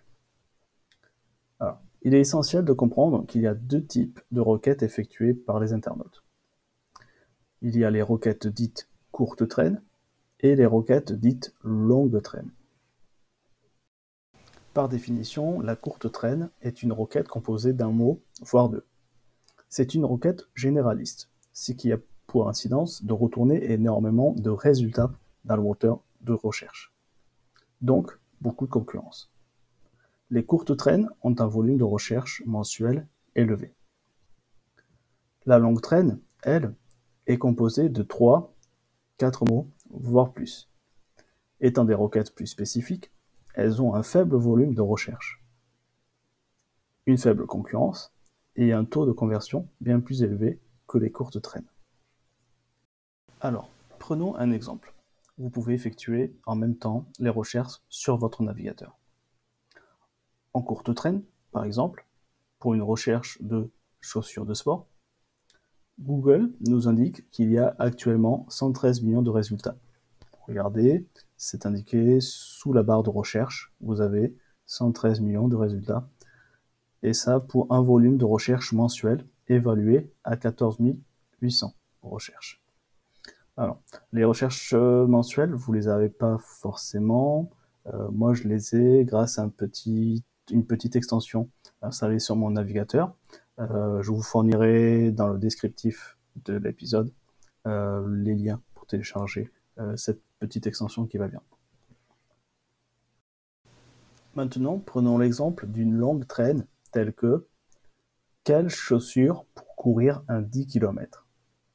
il 2.03 2.13
est 2.13 2.20
essentiel 2.20 2.65
de 2.65 2.74
comprendre 2.74 3.25
qu'il 3.25 3.41
y 3.41 3.48
a 3.48 3.55
deux 3.55 3.84
types 3.84 4.20
de 4.29 4.41
requêtes 4.41 4.84
effectuées 4.84 5.34
par 5.34 5.60
les 5.60 5.74
internautes. 5.74 6.24
Il 7.63 7.75
y 7.79 7.84
a 7.84 7.89
les 7.89 8.03
requêtes 8.03 8.46
dites 8.46 8.88
courte 9.12 9.48
traîne 9.48 9.81
et 10.41 10.55
les 10.55 10.67
requêtes 10.67 11.13
dites 11.13 11.55
longue 11.63 12.22
traîne. 12.22 12.51
Par 14.75 14.88
définition, 14.88 15.62
la 15.62 15.75
courte 15.75 16.12
traîne 16.12 16.51
est 16.62 16.84
une 16.84 16.93
requête 16.93 17.27
composée 17.27 17.74
d'un 17.74 17.89
mot, 17.89 18.22
voire 18.43 18.70
deux. 18.70 18.86
C'est 19.73 19.95
une 19.95 20.03
requête 20.03 20.49
généraliste, 20.53 21.29
ce 21.53 21.71
qui 21.71 21.93
a 21.93 21.97
pour 22.27 22.49
incidence 22.49 23.05
de 23.05 23.13
retourner 23.13 23.71
énormément 23.71 24.33
de 24.33 24.49
résultats 24.49 25.13
dans 25.45 25.55
le 25.55 25.61
moteur 25.61 26.03
de 26.19 26.33
recherche. 26.33 26.93
Donc, 27.79 28.19
beaucoup 28.41 28.65
de 28.65 28.71
concurrence. 28.71 29.31
Les 30.29 30.43
courtes 30.43 30.75
traînes 30.75 31.09
ont 31.23 31.35
un 31.39 31.47
volume 31.47 31.77
de 31.77 31.85
recherche 31.85 32.43
mensuel 32.45 33.07
élevé. 33.33 33.73
La 35.45 35.57
longue 35.57 35.79
traîne, 35.79 36.19
elle, 36.43 36.75
est 37.27 37.37
composée 37.37 37.87
de 37.87 38.03
3, 38.03 38.53
4 39.19 39.45
mots, 39.45 39.69
voire 39.89 40.33
plus. 40.33 40.69
Étant 41.61 41.85
des 41.85 41.93
requêtes 41.93 42.35
plus 42.35 42.47
spécifiques, 42.47 43.09
elles 43.53 43.81
ont 43.81 43.95
un 43.95 44.03
faible 44.03 44.35
volume 44.35 44.73
de 44.73 44.81
recherche. 44.81 45.41
Une 47.05 47.17
faible 47.17 47.45
concurrence, 47.45 48.13
et 48.55 48.74
un 48.74 48.86
taux 48.86 49.05
de 49.05 49.12
conversion 49.12 49.67
bien 49.79 50.00
plus 50.00 50.24
élevé 50.24 50.60
que 50.88 50.98
les 50.98 51.12
courtes 51.12 51.41
traînes. 51.41 51.70
Alors, 53.39 53.70
prenons 54.00 54.36
un 54.36 54.51
exemple. 54.51 54.93
Vous 55.38 55.50
pouvez 55.50 55.74
effectuer 55.74 56.36
en 56.46 56.55
même 56.55 56.75
temps 56.75 57.05
les 57.20 57.29
recherches 57.29 57.81
sur 57.89 58.17
votre 58.17 58.43
navigateur. 58.43 58.98
En 60.53 60.62
courte 60.62 60.93
traîne, 60.93 61.24
par 61.51 61.63
exemple, 61.63 62.05
pour 62.60 62.74
une 62.74 62.81
recherche 62.81 63.41
de 63.41 63.72
chaussures 64.01 64.46
de 64.46 64.53
sport, 64.53 64.88
Google 66.00 66.51
nous 66.67 66.88
indique 66.88 67.29
qu'il 67.31 67.51
y 67.51 67.58
a 67.58 67.75
actuellement 67.79 68.46
113 68.50 69.01
millions 69.01 69.22
de 69.22 69.29
résultats. 69.29 69.77
Regardez, 70.48 71.08
c'est 71.38 71.65
indiqué 71.65 72.20
sous 72.22 72.74
la 72.74 72.84
barre 72.84 73.03
de 73.03 73.10
recherche, 73.10 73.74
vous 73.81 74.01
avez 74.01 74.36
113 74.65 75.22
millions 75.22 75.48
de 75.48 75.55
résultats 75.55 76.08
et 77.03 77.13
ça 77.13 77.39
pour 77.39 77.72
un 77.74 77.81
volume 77.81 78.17
de 78.17 78.25
recherche 78.25 78.74
mensuel 78.74 79.25
évalué 79.48 80.12
à 80.24 80.38
14 80.38 80.77
800 81.41 81.74
recherches. 82.03 82.62
Alors, 83.58 83.81
les 84.13 84.24
recherches 84.24 84.74
euh, 84.74 85.05
mensuelles, 85.05 85.53
vous 85.53 85.74
les 85.74 85.88
avez 85.88 86.10
pas 86.10 86.38
forcément. 86.39 87.51
Euh, 87.88 88.10
moi, 88.12 88.34
je 88.34 88.48
les 88.48 88.75
ai 88.75 89.03
grâce 89.03 89.39
à 89.39 89.50
une 90.51 90.65
petite 90.65 90.96
extension 90.96 91.50
installée 91.81 92.20
sur 92.20 92.36
mon 92.36 92.51
navigateur. 92.51 93.13
Euh, 93.60 94.01
je 94.01 94.12
vous 94.12 94.22
fournirai 94.22 95.12
dans 95.12 95.27
le 95.27 95.38
descriptif 95.38 96.17
de 96.46 96.53
l'épisode 96.53 97.12
les 97.65 98.34
liens 98.34 98.60
pour 98.74 98.88
télécharger 98.88 99.51
cette 99.96 100.20
petite 100.39 100.65
extension 100.65 101.05
qui 101.05 101.17
va 101.17 101.27
bien. 101.27 101.41
Maintenant, 104.34 104.79
prenons 104.79 105.20
l'exemple 105.20 105.67
d'une 105.67 105.93
longue 105.93 106.25
traîne 106.25 106.65
tels 106.91 107.13
que 107.13 107.48
quelles 108.43 108.69
chaussures 108.69 109.45
pour 109.53 109.75
courir 109.75 110.24
un 110.27 110.41
10 110.41 110.67
km 110.67 111.27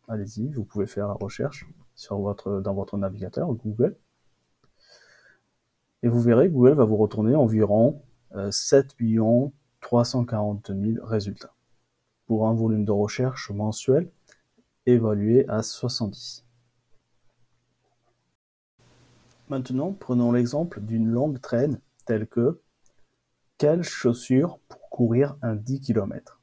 Allez-y, 0.09 0.53
vous 0.53 0.65
pouvez 0.65 0.87
faire 0.87 1.09
la 1.09 1.15
recherche 1.15 1.67
sur 1.95 2.19
votre, 2.19 2.61
dans 2.61 2.75
votre 2.75 2.97
navigateur 2.97 3.53
Google. 3.53 3.97
Et 6.03 6.09
vous 6.09 6.21
verrez, 6.21 6.49
Google 6.49 6.75
va 6.75 6.85
vous 6.85 6.97
retourner 6.97 7.35
environ 7.35 8.03
7 8.51 8.97
340 9.81 10.67
000 10.69 11.05
résultats 11.05 11.55
pour 12.27 12.47
un 12.49 12.55
volume 12.55 12.85
de 12.85 12.93
recherche 12.93 13.51
mensuel 13.51 14.11
évalué 14.85 15.49
à 15.49 15.63
70. 15.63 16.45
Maintenant, 19.49 19.93
prenons 19.93 20.33
l'exemple 20.33 20.81
d'une 20.81 21.09
longue 21.09 21.41
traîne 21.41 21.81
telle 22.05 22.27
que 22.27 22.61
quelles 23.59 23.85
chaussures 23.85 24.59
pour 24.69 24.86
courir 24.97 25.37
un 25.43 25.57
10 25.57 25.83
km. 25.83 26.41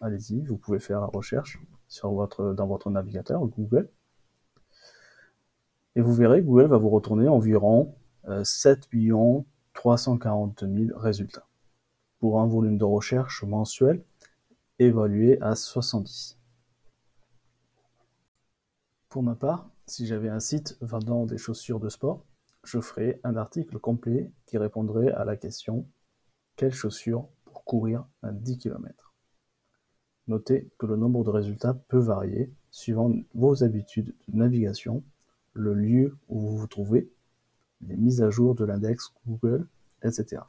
Allez-y, 0.00 0.40
vous 0.46 0.56
pouvez 0.56 0.78
faire 0.78 1.02
la 1.02 1.06
recherche 1.06 1.60
dans 2.02 2.66
votre 2.66 2.88
navigateur 2.88 3.46
Google. 3.46 3.90
Et 5.96 6.00
vous 6.00 6.14
verrez, 6.14 6.40
Google 6.40 6.68
va 6.68 6.78
vous 6.78 6.88
retourner 6.88 7.28
environ 7.28 7.94
7 8.42 8.88
340 9.74 10.60
000 10.60 10.98
résultats 10.98 11.46
pour 12.20 12.40
un 12.40 12.46
volume 12.46 12.78
de 12.78 12.84
recherche 12.84 13.44
mensuel 13.44 14.02
évalué 14.78 15.38
à 15.42 15.54
70. 15.54 16.38
Pour 19.10 19.22
ma 19.22 19.34
part, 19.34 19.68
si 19.86 20.06
j'avais 20.06 20.30
un 20.30 20.40
site 20.40 20.78
vendant 20.80 21.26
des 21.26 21.36
chaussures 21.36 21.80
de 21.80 21.90
sport, 21.90 22.24
je 22.64 22.80
ferais 22.80 23.20
un 23.24 23.36
article 23.36 23.78
complet 23.78 24.32
qui 24.46 24.56
répondrait 24.56 25.12
à 25.12 25.26
la 25.26 25.36
question 25.36 25.86
quelles 26.56 26.72
chaussures 26.72 27.28
courir 27.70 28.04
à 28.24 28.32
10 28.32 28.58
km. 28.58 29.14
Notez 30.26 30.68
que 30.76 30.86
le 30.86 30.96
nombre 30.96 31.22
de 31.22 31.30
résultats 31.30 31.74
peut 31.74 32.00
varier 32.00 32.52
suivant 32.72 33.12
vos 33.32 33.62
habitudes 33.62 34.12
de 34.26 34.36
navigation, 34.36 35.04
le 35.52 35.72
lieu 35.74 36.18
où 36.28 36.40
vous 36.40 36.56
vous 36.56 36.66
trouvez, 36.66 37.12
les 37.80 37.96
mises 37.96 38.22
à 38.22 38.30
jour 38.30 38.56
de 38.56 38.64
l'index 38.64 39.12
Google, 39.24 39.68
etc. 40.02 40.42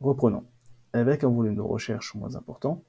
Reprenons. 0.00 0.44
Avec 0.92 1.22
un 1.22 1.30
volume 1.30 1.54
de 1.54 1.60
recherche 1.60 2.16
moins 2.16 2.34
important, 2.34 2.82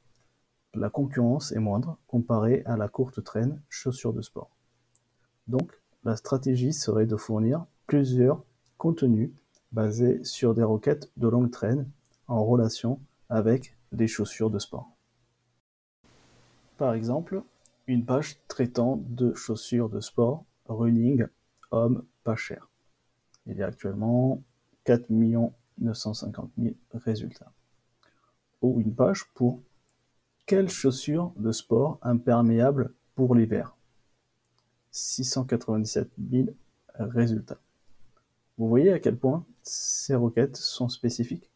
la 0.73 0.89
concurrence 0.89 1.51
est 1.51 1.59
moindre 1.59 1.99
comparée 2.07 2.63
à 2.65 2.77
la 2.77 2.87
courte 2.87 3.23
traîne 3.23 3.61
chaussures 3.69 4.13
de 4.13 4.23
sport. 4.23 4.49
Donc, 5.47 5.79
la 6.03 6.15
stratégie 6.15 6.73
serait 6.73 7.05
de 7.05 7.15
fournir 7.15 7.63
plusieurs 7.85 8.43
contenus 8.79 9.29
basés 9.71 10.23
sur 10.23 10.55
des 10.55 10.63
requêtes 10.63 11.11
de 11.17 11.27
longue 11.27 11.51
traîne 11.51 11.87
relation 12.39 12.99
avec 13.29 13.75
les 13.91 14.07
chaussures 14.07 14.49
de 14.49 14.59
sport. 14.59 14.89
Par 16.77 16.93
exemple, 16.93 17.43
une 17.87 18.05
page 18.05 18.37
traitant 18.47 19.03
de 19.07 19.33
chaussures 19.33 19.89
de 19.89 19.99
sport 19.99 20.45
running 20.67 21.27
homme 21.71 22.03
pas 22.23 22.35
cher. 22.35 22.69
Il 23.45 23.57
y 23.57 23.63
a 23.63 23.67
actuellement 23.67 24.41
4 24.85 25.05
950 25.09 26.51
000 26.57 26.75
résultats. 26.93 27.51
Ou 28.61 28.79
une 28.79 28.93
page 28.93 29.25
pour 29.33 29.61
quelles 30.45 30.69
chaussures 30.69 31.33
de 31.37 31.51
sport 31.51 31.97
imperméables 32.01 32.93
pour 33.15 33.35
l'hiver? 33.35 33.75
697 34.91 36.09
000 36.31 36.47
résultats. 36.99 37.59
Vous 38.57 38.67
voyez 38.67 38.91
à 38.91 38.99
quel 38.99 39.17
point 39.17 39.45
ces 39.63 40.15
requêtes 40.15 40.57
sont 40.57 40.89
spécifiques? 40.89 41.50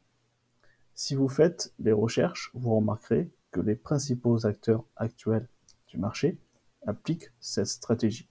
Si 0.95 1.13
vous 1.13 1.27
faites 1.27 1.73
des 1.77 1.91
recherches, 1.91 2.51
vous 2.53 2.73
remarquerez 2.75 3.29
que 3.51 3.59
les 3.59 3.75
principaux 3.75 4.45
acteurs 4.45 4.85
actuels 4.95 5.47
du 5.87 5.97
marché 5.97 6.37
appliquent 6.87 7.31
cette 7.41 7.67
stratégie. 7.67 8.29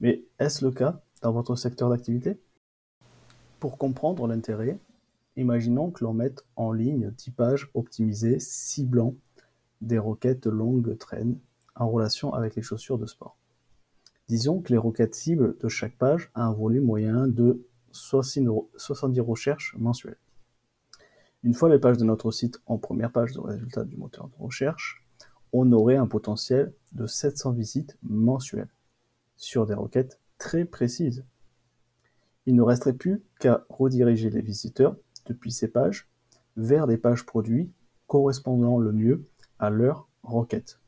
Mais 0.00 0.24
est-ce 0.38 0.64
le 0.64 0.70
cas 0.70 1.02
dans 1.22 1.32
votre 1.32 1.56
secteur 1.56 1.90
d'activité? 1.90 2.40
Pour 3.60 3.76
comprendre 3.76 4.26
l'intérêt, 4.26 4.78
imaginons 5.36 5.90
que 5.90 6.04
l'on 6.04 6.14
mette 6.14 6.46
en 6.56 6.72
ligne 6.72 7.10
10 7.10 7.30
pages 7.32 7.70
optimisées 7.74 8.38
ciblant 8.40 9.14
des 9.82 9.98
requêtes 9.98 10.46
longues 10.46 10.96
traînes 10.96 11.38
en 11.74 11.90
relation 11.90 12.32
avec 12.32 12.56
les 12.56 12.62
chaussures 12.62 12.98
de 12.98 13.06
sport. 13.06 13.36
Disons 14.28 14.60
que 14.60 14.72
les 14.72 14.78
requêtes 14.78 15.14
cibles 15.14 15.56
de 15.58 15.68
chaque 15.68 15.96
page 15.98 16.30
a 16.34 16.44
un 16.44 16.52
volume 16.52 16.84
moyen 16.84 17.28
de 17.28 17.66
70 17.92 19.20
recherches 19.20 19.74
mensuelles. 19.78 20.18
Une 21.44 21.54
fois 21.54 21.68
les 21.68 21.78
pages 21.78 21.98
de 21.98 22.04
notre 22.04 22.32
site 22.32 22.60
en 22.66 22.78
première 22.78 23.12
page 23.12 23.32
de 23.32 23.40
résultats 23.40 23.84
du 23.84 23.96
moteur 23.96 24.28
de 24.28 24.34
recherche, 24.42 25.04
on 25.52 25.70
aurait 25.72 25.96
un 25.96 26.08
potentiel 26.08 26.74
de 26.92 27.06
700 27.06 27.52
visites 27.52 27.96
mensuelles 28.02 28.70
sur 29.36 29.64
des 29.64 29.74
requêtes 29.74 30.20
très 30.38 30.64
précises. 30.64 31.24
Il 32.46 32.56
ne 32.56 32.62
resterait 32.62 32.92
plus 32.92 33.22
qu'à 33.38 33.64
rediriger 33.68 34.30
les 34.30 34.42
visiteurs 34.42 34.96
depuis 35.26 35.52
ces 35.52 35.68
pages 35.68 36.08
vers 36.56 36.88
des 36.88 36.98
pages 36.98 37.24
produits 37.24 37.70
correspondant 38.08 38.78
le 38.78 38.90
mieux 38.90 39.28
à 39.60 39.70
leur 39.70 40.08
requête. 40.24 40.80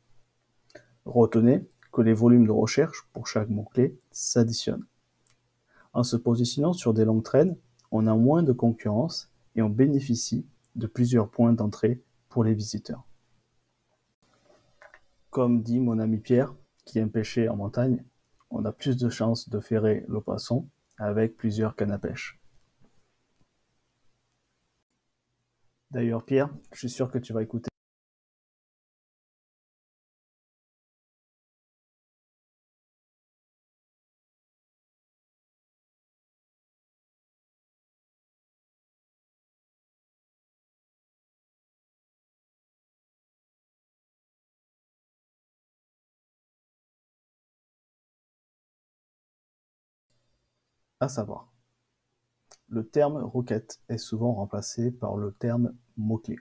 Retenez 1.04 1.69
que 1.92 2.02
les 2.02 2.12
volumes 2.12 2.47
de 2.47 2.52
recherche 2.52 3.09
pour 3.12 3.28
chaque 3.28 3.50
mot-clé 3.50 3.99
s'additionnent. 4.11 4.87
En 5.92 6.02
se 6.02 6.16
positionnant 6.16 6.73
sur 6.73 6.92
des 6.92 7.04
longues 7.04 7.23
traînes, 7.23 7.57
on 7.92 8.07
a 8.07 8.14
moins 8.14 8.42
de 8.42 8.52
concurrence 8.52 9.30
et 9.57 9.62
on 9.62 9.69
bénéficie 9.69 10.47
de 10.76 10.87
plusieurs 10.87 11.30
points 11.30 11.52
d'entrée 11.52 12.02
pour 12.28 12.45
les 12.45 12.54
visiteurs. 12.54 13.04
Comme 15.30 15.62
dit 15.62 15.80
mon 15.80 15.99
ami 15.99 16.19
Pierre, 16.19 16.54
qui 16.85 16.99
aime 16.99 17.11
pêcher 17.11 17.49
en 17.49 17.57
montagne, 17.57 18.04
on 18.50 18.64
a 18.64 18.73
plus 18.73 18.97
de 18.97 19.09
chances 19.09 19.49
de 19.49 19.61
ferrer 19.61 20.04
le 20.09 20.21
poisson 20.21 20.69
avec 20.99 21.37
plusieurs 21.37 21.76
cannes 21.76 21.92
à 21.92 21.99
pêche. 21.99 22.40
D'ailleurs, 25.90 26.25
Pierre, 26.25 26.50
je 26.73 26.78
suis 26.78 26.90
sûr 26.90 27.11
que 27.11 27.19
tu 27.19 27.33
vas 27.33 27.42
écouter. 27.42 27.70
À 51.02 51.09
savoir, 51.09 51.50
le 52.69 52.87
terme 52.87 53.16
requête 53.16 53.80
est 53.88 53.97
souvent 53.97 54.35
remplacé 54.35 54.90
par 54.90 55.16
le 55.16 55.33
terme 55.33 55.73
mot-clé. 55.97 56.37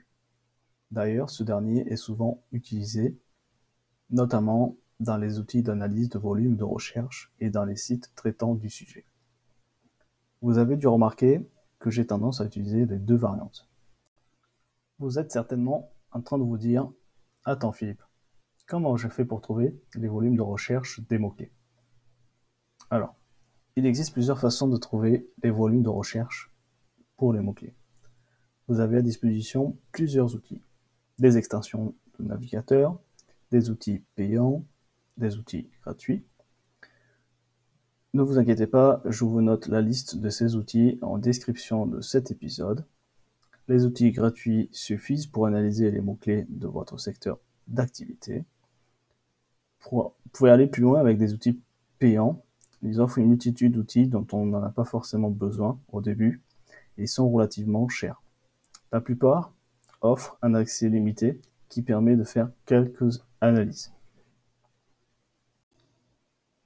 D'ailleurs, 0.90 1.30
ce 1.30 1.42
dernier 1.42 1.90
est 1.90 1.96
souvent 1.96 2.42
utilisé, 2.52 3.18
notamment 4.10 4.76
dans 5.00 5.16
les 5.16 5.38
outils 5.38 5.62
d'analyse 5.62 6.10
de 6.10 6.18
volume 6.18 6.56
de 6.56 6.64
recherche 6.64 7.32
et 7.40 7.48
dans 7.48 7.64
les 7.64 7.76
sites 7.76 8.12
traitant 8.14 8.54
du 8.54 8.68
sujet. 8.68 9.06
Vous 10.42 10.58
avez 10.58 10.76
dû 10.76 10.88
remarquer 10.88 11.48
que 11.78 11.90
j'ai 11.90 12.06
tendance 12.06 12.42
à 12.42 12.44
utiliser 12.44 12.84
les 12.84 12.98
deux 12.98 13.16
variantes. 13.16 13.66
Vous 14.98 15.18
êtes 15.18 15.32
certainement 15.32 15.90
en 16.12 16.20
train 16.20 16.36
de 16.36 16.44
vous 16.44 16.58
dire 16.58 16.92
Attends 17.44 17.72
Philippe, 17.72 18.02
comment 18.66 18.98
je 18.98 19.08
fais 19.08 19.24
pour 19.24 19.40
trouver 19.40 19.74
les 19.94 20.08
volumes 20.08 20.36
de 20.36 20.42
recherche 20.42 21.00
des 21.08 21.16
mots-clés? 21.16 21.50
Alors, 22.90 23.14
il 23.76 23.86
existe 23.86 24.12
plusieurs 24.12 24.38
façons 24.38 24.68
de 24.68 24.76
trouver 24.76 25.28
les 25.42 25.50
volumes 25.50 25.82
de 25.82 25.88
recherche 25.88 26.50
pour 27.16 27.32
les 27.32 27.40
mots-clés. 27.40 27.74
Vous 28.68 28.80
avez 28.80 28.98
à 28.98 29.02
disposition 29.02 29.76
plusieurs 29.92 30.34
outils, 30.34 30.60
des 31.18 31.36
extensions 31.36 31.94
de 32.18 32.24
navigateur, 32.24 32.98
des 33.50 33.70
outils 33.70 34.02
payants, 34.14 34.64
des 35.16 35.36
outils 35.36 35.70
gratuits. 35.82 36.24
Ne 38.12 38.22
vous 38.22 38.38
inquiétez 38.38 38.66
pas, 38.66 39.02
je 39.04 39.24
vous 39.24 39.40
note 39.40 39.68
la 39.68 39.80
liste 39.80 40.16
de 40.16 40.30
ces 40.30 40.56
outils 40.56 40.98
en 41.02 41.18
description 41.18 41.86
de 41.86 42.00
cet 42.00 42.30
épisode. 42.30 42.84
Les 43.68 43.84
outils 43.84 44.10
gratuits 44.10 44.68
suffisent 44.72 45.26
pour 45.26 45.46
analyser 45.46 45.90
les 45.90 46.00
mots-clés 46.00 46.46
de 46.48 46.66
votre 46.66 46.98
secteur 46.98 47.38
d'activité. 47.68 48.44
Vous 49.90 50.12
pouvez 50.32 50.50
aller 50.50 50.66
plus 50.66 50.82
loin 50.82 51.00
avec 51.00 51.18
des 51.18 51.32
outils 51.32 51.60
payants 51.98 52.44
ils 52.82 53.00
offrent 53.00 53.18
une 53.18 53.28
multitude 53.28 53.72
d'outils 53.72 54.06
dont 54.06 54.26
on 54.32 54.46
n'en 54.46 54.62
a 54.62 54.70
pas 54.70 54.84
forcément 54.84 55.30
besoin 55.30 55.78
au 55.92 56.00
début 56.00 56.42
et 56.96 57.06
sont 57.06 57.30
relativement 57.30 57.88
chers. 57.88 58.22
La 58.92 59.00
plupart 59.00 59.52
offrent 60.00 60.38
un 60.42 60.54
accès 60.54 60.88
limité 60.88 61.40
qui 61.68 61.82
permet 61.82 62.16
de 62.16 62.24
faire 62.24 62.50
quelques 62.66 63.22
analyses. 63.40 63.92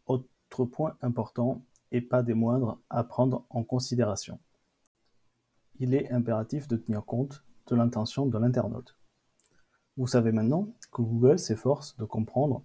Autre 0.07 0.65
point 0.65 0.97
important, 1.03 1.63
et 1.91 2.01
pas 2.01 2.23
des 2.23 2.35
moindres, 2.35 2.79
à 2.91 3.05
prendre 3.05 3.45
en 3.51 3.63
considération. 3.65 4.39
Il 5.81 5.95
est 5.95 6.11
impératif 6.11 6.69
de 6.69 6.77
tenir 6.77 7.05
compte 7.05 7.45
de 7.67 7.77
l'intention 7.77 8.27
de 8.27 8.39
l'internaute. 8.39 8.97
Vous 9.97 10.07
savez 10.07 10.33
maintenant 10.33 10.69
que 10.93 11.03
Google 11.03 11.39
s'efforce 11.39 11.97
de 11.97 12.05
comprendre 12.05 12.63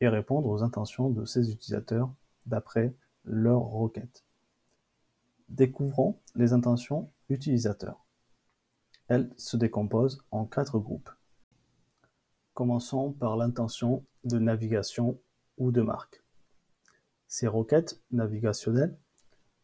et 0.00 0.08
répondre 0.08 0.48
aux 0.48 0.62
intentions 0.62 1.10
de 1.10 1.24
ses 1.24 1.50
utilisateurs 1.50 2.10
d'après 2.46 2.94
leur 3.24 3.62
requête. 3.62 4.24
Découvrons 5.48 6.20
les 6.34 6.52
intentions 6.52 7.10
utilisateurs. 7.28 8.06
Elles 9.08 9.30
se 9.36 9.56
décomposent 9.56 10.24
en 10.30 10.44
quatre 10.44 10.78
groupes. 10.78 11.10
Commençons 12.54 13.12
par 13.12 13.36
l'intention 13.36 14.04
de 14.24 14.38
navigation 14.38 15.20
ou 15.58 15.72
de 15.72 15.82
marque. 15.82 16.22
Ces 17.26 17.46
requêtes 17.46 18.00
navigationnelles 18.10 18.96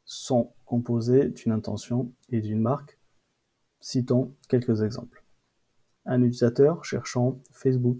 sont 0.04 0.54
composées 0.64 1.28
d'une 1.28 1.52
intention 1.52 2.12
et 2.28 2.40
d'une 2.40 2.60
marque. 2.60 2.98
Citons 3.80 4.34
quelques 4.48 4.82
exemples. 4.82 5.24
Un 6.04 6.22
utilisateur 6.22 6.84
cherchant 6.84 7.40
Facebook, 7.52 7.98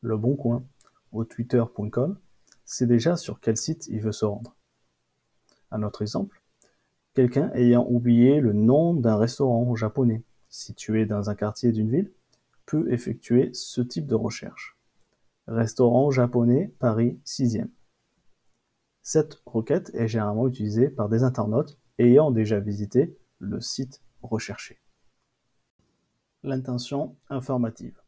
Le 0.00 0.16
Bon 0.16 0.36
Coin 0.36 0.64
ou 1.12 1.24
Twitter.com 1.24 2.18
sait 2.66 2.86
déjà 2.86 3.16
sur 3.16 3.40
quel 3.40 3.56
site 3.56 3.86
il 3.86 4.00
veut 4.00 4.12
se 4.12 4.24
rendre. 4.24 4.54
Un 5.70 5.82
autre 5.82 6.02
exemple, 6.02 6.42
quelqu'un 7.14 7.50
ayant 7.54 7.86
oublié 7.88 8.40
le 8.40 8.52
nom 8.52 8.92
d'un 8.92 9.16
restaurant 9.16 9.74
japonais 9.74 10.22
situé 10.48 11.06
dans 11.06 11.30
un 11.30 11.34
quartier 11.34 11.72
d'une 11.72 11.90
ville 11.90 12.12
peut 12.66 12.92
effectuer 12.92 13.50
ce 13.54 13.80
type 13.80 14.06
de 14.06 14.14
recherche. 14.14 14.76
Restaurant 15.46 16.10
japonais 16.10 16.74
Paris 16.78 17.20
6e. 17.24 17.68
Cette 19.02 19.40
requête 19.46 19.92
est 19.94 20.08
généralement 20.08 20.48
utilisée 20.48 20.88
par 20.90 21.08
des 21.08 21.22
internautes 21.22 21.78
ayant 21.98 22.32
déjà 22.32 22.58
visité 22.58 23.16
le 23.38 23.60
site 23.60 24.02
recherché. 24.22 24.80
L'intention 26.42 27.16
informative. 27.28 28.00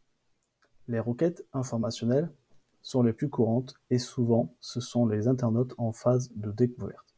Les 0.88 1.00
requêtes 1.00 1.46
informationnelles 1.52 2.30
sont 2.82 3.02
les 3.02 3.12
plus 3.12 3.28
courantes 3.28 3.74
et 3.90 3.98
souvent 3.98 4.54
ce 4.60 4.80
sont 4.80 5.06
les 5.06 5.28
internautes 5.28 5.74
en 5.78 5.92
phase 5.92 6.30
de 6.34 6.50
découverte. 6.50 7.14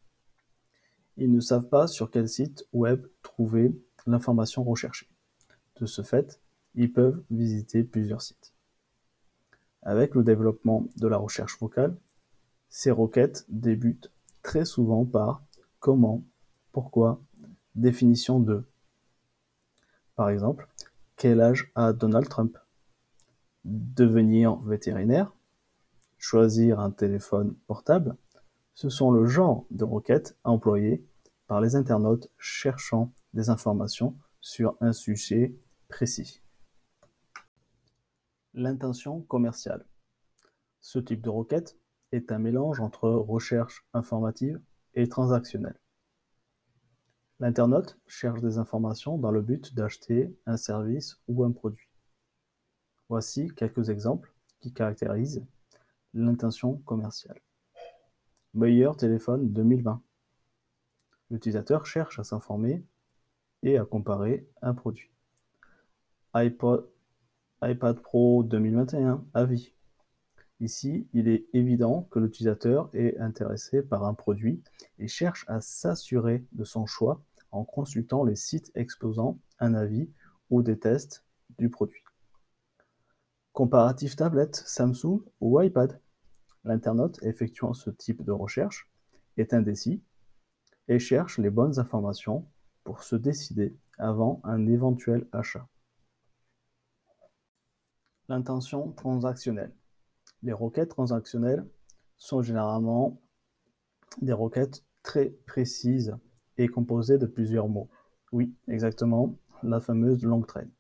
Ils 1.17 1.31
ne 1.31 1.41
savent 1.41 1.69
pas 1.69 1.87
sur 1.87 2.11
quel 2.11 2.29
site 2.29 2.67
web 2.73 3.07
trouver 3.23 3.75
l'information 4.07 4.65
recherchée. 4.65 5.09
De 5.77 5.87
ce 5.87 6.03
fait, 6.03 6.41
ils 6.75 6.93
peuvent 6.93 7.23
visiter 7.31 7.85
plusieurs 7.85 8.23
sites. 8.23 8.55
Avec 9.83 10.15
le 10.15 10.23
développement 10.23 10.87
de 10.97 11.09
la 11.09 11.17
recherche 11.17 11.59
vocale, 11.59 11.97
ces 12.69 12.91
requêtes 12.91 13.45
débutent 13.49 14.11
très 14.43 14.65
souvent 14.65 15.05
par 15.05 15.43
comment, 15.79 16.23
pourquoi, 16.73 17.21
définition 17.75 18.41
de. 18.41 18.65
Par 20.15 20.31
exemple, 20.31 20.69
quel 21.17 21.41
âge 21.41 21.71
a 21.75 21.93
Donald 21.93 22.29
Trump? 22.29 22.57
Devenir 23.65 24.57
vétérinaire 24.57 25.33
Choisir 26.23 26.81
un 26.81 26.91
téléphone 26.91 27.55
portable, 27.67 28.15
ce 28.75 28.91
sont 28.91 29.11
le 29.11 29.25
genre 29.25 29.65
de 29.71 29.85
requêtes 29.85 30.37
employées 30.45 31.03
par 31.47 31.63
les 31.63 31.77
internautes 31.77 32.29
cherchant 32.37 33.15
des 33.33 33.49
informations 33.49 34.15
sur 34.43 34.77
un 34.83 34.93
sujet 34.93 35.57
précis. 35.89 36.43
L'intention 38.53 39.23
commerciale. 39.23 39.87
Ce 40.83 40.99
type 40.99 41.23
de 41.23 41.31
requête 41.31 41.79
est 42.13 42.31
un 42.33 42.39
mélange 42.39 42.81
entre 42.81 43.09
recherche 43.09 43.87
informative 43.95 44.61
et 44.93 45.09
transactionnelle. 45.09 45.81
L'internaute 47.39 47.99
cherche 48.07 48.43
des 48.43 48.59
informations 48.59 49.17
dans 49.17 49.31
le 49.31 49.41
but 49.41 49.75
d'acheter 49.75 50.37
un 50.45 50.59
service 50.59 51.19
ou 51.29 51.45
un 51.45 51.51
produit. 51.53 51.89
Voici 53.09 53.49
quelques 53.57 53.89
exemples 53.89 54.35
qui 54.61 54.75
caractérisent 54.75 55.47
l'intention 56.15 56.77
commerciale. 56.85 57.41
Meilleur 58.55 58.97
téléphone 58.97 59.53
2020. 59.53 60.03
L'utilisateur 61.31 61.87
cherche 61.87 62.19
à 62.19 62.25
s'informer 62.25 62.85
et 63.63 63.79
à 63.79 63.85
comparer 63.85 64.49
un 64.63 64.75
produit. 64.75 65.11
iPad 66.35 68.01
Pro 68.03 68.43
2021, 68.43 69.25
avis. 69.35 69.73
Ici, 70.61 71.07
il 71.15 71.29
est 71.29 71.47
évident 71.55 72.09
que 72.11 72.19
l'utilisateur 72.19 72.91
est 72.93 73.17
intéressé 73.19 73.83
par 73.83 74.05
un 74.05 74.15
produit 74.15 74.63
et 74.99 75.09
cherche 75.09 75.45
à 75.49 75.61
s'assurer 75.61 76.45
de 76.53 76.65
son 76.65 76.87
choix 76.87 77.23
en 77.53 77.65
consultant 77.65 78.25
les 78.25 78.37
sites 78.37 78.71
exposant 78.75 79.39
un 79.59 79.75
avis 79.75 80.11
ou 80.51 80.63
des 80.63 80.79
tests 80.79 81.25
du 81.59 81.71
produit. 81.71 82.03
Comparatif 83.53 84.17
tablette, 84.17 84.63
Samsung 84.67 85.23
ou 85.41 85.61
iPad. 85.61 86.01
L'internaute 86.65 87.23
effectuant 87.23 87.73
ce 87.73 87.91
type 87.91 88.23
de 88.23 88.33
recherche 88.33 88.91
est 89.37 89.55
indécis 89.55 90.03
et 90.89 90.99
cherche 90.99 91.39
les 91.39 91.51
bonnes 91.51 91.79
informations 91.79 92.47
pour 92.85 93.03
se 93.03 93.17
décider 93.17 93.77
avant 93.99 94.41
un 94.45 94.67
éventuel 94.67 95.27
achat. 95.33 95.67
L'intention 98.29 98.93
transactionnelle. 98.93 99.75
Les 100.43 100.53
requêtes 100.53 100.91
transactionnelles 100.91 101.67
sont 102.17 102.43
généralement 102.43 103.21
des 104.23 104.33
requêtes 104.33 104.85
très 105.03 105.31
précises 105.47 106.17
et 106.57 106.69
composées 106.69 107.19
de 107.19 107.27
plusieurs 107.27 107.69
mots. 107.69 107.91
Oui, 108.33 108.55
exactement, 108.69 109.37
la 109.63 109.81
fameuse 109.81 110.23
longue 110.23 110.47
traîne. 110.47 110.71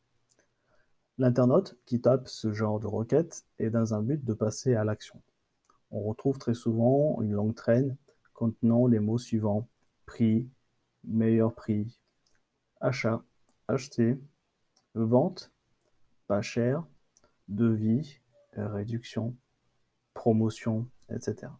L'internaute 1.20 1.76
qui 1.84 2.00
tape 2.00 2.28
ce 2.28 2.50
genre 2.50 2.80
de 2.80 2.86
requête 2.86 3.44
est 3.58 3.68
dans 3.68 3.92
un 3.92 4.00
but 4.00 4.24
de 4.24 4.32
passer 4.32 4.74
à 4.74 4.84
l'action. 4.84 5.20
On 5.90 6.00
retrouve 6.00 6.38
très 6.38 6.54
souvent 6.54 7.20
une 7.20 7.32
longue 7.32 7.54
traîne 7.54 7.98
contenant 8.32 8.86
les 8.86 9.00
mots 9.00 9.18
suivants 9.18 9.68
prix, 10.06 10.48
meilleur 11.04 11.54
prix, 11.54 12.00
achat, 12.80 13.22
acheter, 13.68 14.18
vente, 14.94 15.52
pas 16.26 16.40
cher, 16.40 16.86
devis, 17.48 18.22
réduction, 18.54 19.36
promotion, 20.14 20.88
etc. 21.10 21.52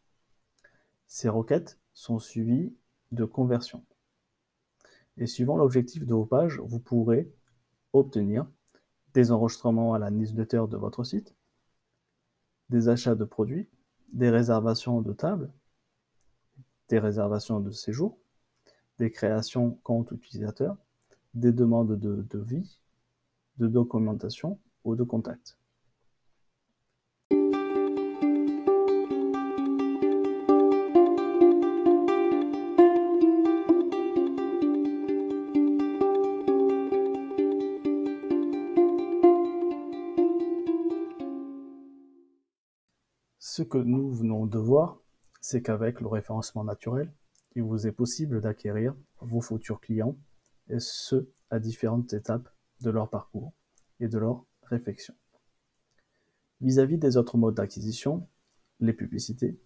Ces 1.07 1.29
requêtes 1.29 1.79
sont 1.93 2.19
suivies 2.19 2.75
de 3.13 3.27
conversions. 3.27 3.85
Et 5.19 5.27
suivant 5.27 5.59
l'objectif 5.59 6.07
de 6.07 6.15
vos 6.15 6.25
pages, 6.25 6.63
vous 6.65 6.81
pourrez 6.81 7.31
obtenir 7.93 8.47
des 9.15 9.33
enregistrements 9.33 9.95
à 9.95 9.99
la 9.99 10.11
newsletter 10.11 10.65
de 10.69 10.77
votre 10.77 11.05
site, 11.05 11.35
des 12.69 12.89
achats 12.89 13.15
de 13.15 13.25
produits, 13.25 13.69
des 14.13 14.31
réservations 14.31 15.03
de 15.03 15.13
tables, 15.13 15.53
des 16.89 16.99
réservations 16.99 17.61
de 17.61 17.71
séjour, 17.71 18.19
des 18.99 19.11
créations 19.11 19.79
compte 19.83 20.11
utilisateurs, 20.13 20.77
des 21.35 21.53
demandes 21.53 21.99
de 21.99 22.27
devis, 22.31 22.81
de 23.59 23.67
documentation 23.69 24.59
ou 24.85 24.97
de 24.97 25.05
contact. 25.05 25.60
Ce 43.53 43.63
que 43.63 43.79
nous 43.79 44.13
venons 44.13 44.47
de 44.47 44.61
voir, 44.61 45.01
c'est 45.41 45.61
qu'avec 45.61 46.01
le 46.01 46.07
référencement 46.07 46.63
naturel, 46.63 47.13
il 47.57 47.65
vous 47.65 47.89
est 47.89 47.91
possible 47.91 48.41
d'acquérir 48.41 48.95
vos 49.19 49.41
futurs 49.41 49.81
clients, 49.81 50.17
et 50.69 50.79
ce, 50.79 51.27
à 51.51 51.59
différentes 51.59 52.13
étapes 52.13 52.49
de 52.81 52.91
leur 52.91 53.11
parcours 53.11 53.53
et 53.99 54.07
de 54.07 54.19
leur 54.19 54.45
réflexion. 54.63 55.15
Vis-à-vis 56.61 56.97
des 56.97 57.17
autres 57.17 57.39
modes 57.39 57.57
d'acquisition, 57.57 58.25
les 58.79 58.93
publicités, 58.93 59.59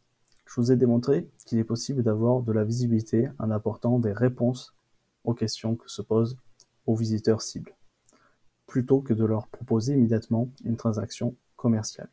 je 0.47 0.55
vous 0.63 0.73
ai 0.73 0.77
démontré 0.77 1.29
qu'il 1.45 1.59
est 1.59 1.65
possible 1.65 2.03
d'avoir 2.03 2.41
de 2.41 2.53
la 2.53 2.65
visibilité 2.65 3.29
en 3.39 3.51
apportant 3.51 3.99
des 3.99 4.15
réponses 4.15 4.75
aux 5.25 5.35
questions 5.35 5.77
que 5.77 5.91
se 5.91 6.01
posent 6.01 6.39
aux 6.87 6.97
visiteurs 6.97 7.43
cibles, 7.43 7.77
plutôt 8.67 9.03
que 9.03 9.13
de 9.13 9.27
leur 9.27 9.47
proposer 9.49 9.93
immédiatement 9.93 10.51
une 10.65 10.79
transaction 10.79 11.37
commerciale. 11.57 12.09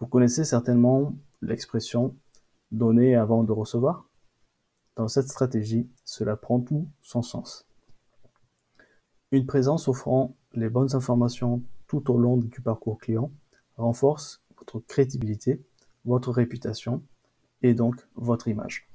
Vous 0.00 0.06
connaissez 0.06 0.44
certainement 0.44 1.14
l'expression 1.40 2.16
donner 2.72 3.14
avant 3.14 3.44
de 3.44 3.52
recevoir 3.52 4.08
Dans 4.96 5.08
cette 5.08 5.28
stratégie, 5.28 5.88
cela 6.04 6.36
prend 6.36 6.60
tout 6.60 6.88
son 7.00 7.22
sens. 7.22 7.66
Une 9.30 9.46
présence 9.46 9.88
offrant 9.88 10.36
les 10.52 10.68
bonnes 10.68 10.94
informations 10.94 11.62
tout 11.86 12.10
au 12.10 12.18
long 12.18 12.36
du 12.36 12.60
parcours 12.60 12.98
client 12.98 13.30
renforce 13.76 14.42
votre 14.56 14.80
crédibilité, 14.80 15.64
votre 16.04 16.32
réputation 16.32 17.02
et 17.62 17.74
donc 17.74 17.96
votre 18.14 18.48
image. 18.48 18.88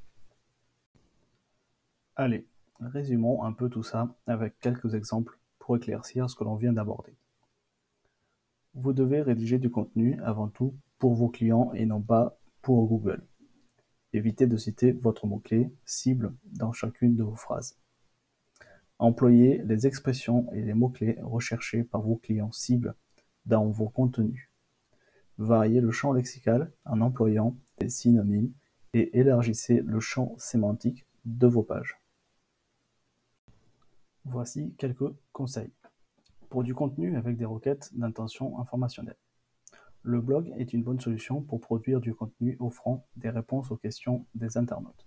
Allez, 2.16 2.46
résumons 2.80 3.44
un 3.44 3.54
peu 3.54 3.70
tout 3.70 3.84
ça 3.84 4.14
avec 4.28 4.60
quelques 4.60 4.94
exemples 4.94 5.38
pour 5.60 5.78
éclaircir 5.78 6.30
ce 6.30 6.36
que 6.36 6.44
l'on 6.44 6.56
vient 6.56 6.74
d'aborder. 6.74 7.16
Vous 8.74 8.94
devez 8.94 9.22
rédiger 9.22 9.58
du 9.58 9.72
contenu 9.72 10.20
avant 10.22 10.48
tout 10.48 10.74
pour 11.00 11.16
vos 11.16 11.30
clients 11.30 11.72
et 11.74 11.86
non 11.86 12.02
pas 12.02 12.38
pour 12.62 12.88
Google. 12.88 13.26
Évitez 14.14 14.48
de 14.48 14.58
citer 14.58 14.92
votre 14.92 15.28
mot-clé 15.28 15.72
cible 15.86 16.36
dans 16.44 16.72
chacune 16.72 17.16
de 17.16 17.24
vos 17.24 17.36
phrases. 17.36 17.78
Employez 19.00 19.62
les 19.64 19.88
expressions 19.88 20.52
et 20.52 20.62
les 20.62 20.74
mots-clés 20.74 21.18
recherchés 21.22 21.84
par 21.84 22.02
vos 22.02 22.18
clients 22.18 22.52
cibles 22.52 22.96
dans 23.46 23.70
vos 23.70 23.88
contenus. 23.88 24.50
Variez 25.38 25.80
le 25.80 25.92
champ 25.92 26.12
lexical 26.12 26.72
en 26.84 27.00
employant 27.00 27.56
des 27.78 27.88
synonymes 27.88 28.52
et 28.94 29.18
élargissez 29.18 29.82
le 29.82 30.02
champ 30.02 30.36
sémantique 30.38 31.06
de 31.24 31.48
vos 31.48 31.64
pages. 31.64 31.98
Voici 34.26 34.76
quelques 34.78 35.14
conseils. 35.32 35.72
Pour 36.50 36.64
du 36.64 36.76
contenu 36.76 37.16
avec 37.16 37.38
des 37.38 37.46
requêtes 37.46 37.90
d'intention 37.94 38.60
informationnelle. 38.60 39.16
Le 40.04 40.22
blog 40.22 40.54
est 40.58 40.74
une 40.74 40.84
bonne 40.84 41.00
solution 41.00 41.42
pour 41.42 41.60
produire 41.60 42.00
du 42.00 42.16
contenu 42.16 42.56
offrant 42.60 43.06
des 43.18 43.30
réponses 43.30 43.70
aux 43.70 43.76
questions 43.76 44.26
des 44.34 44.58
internautes. 44.58 45.06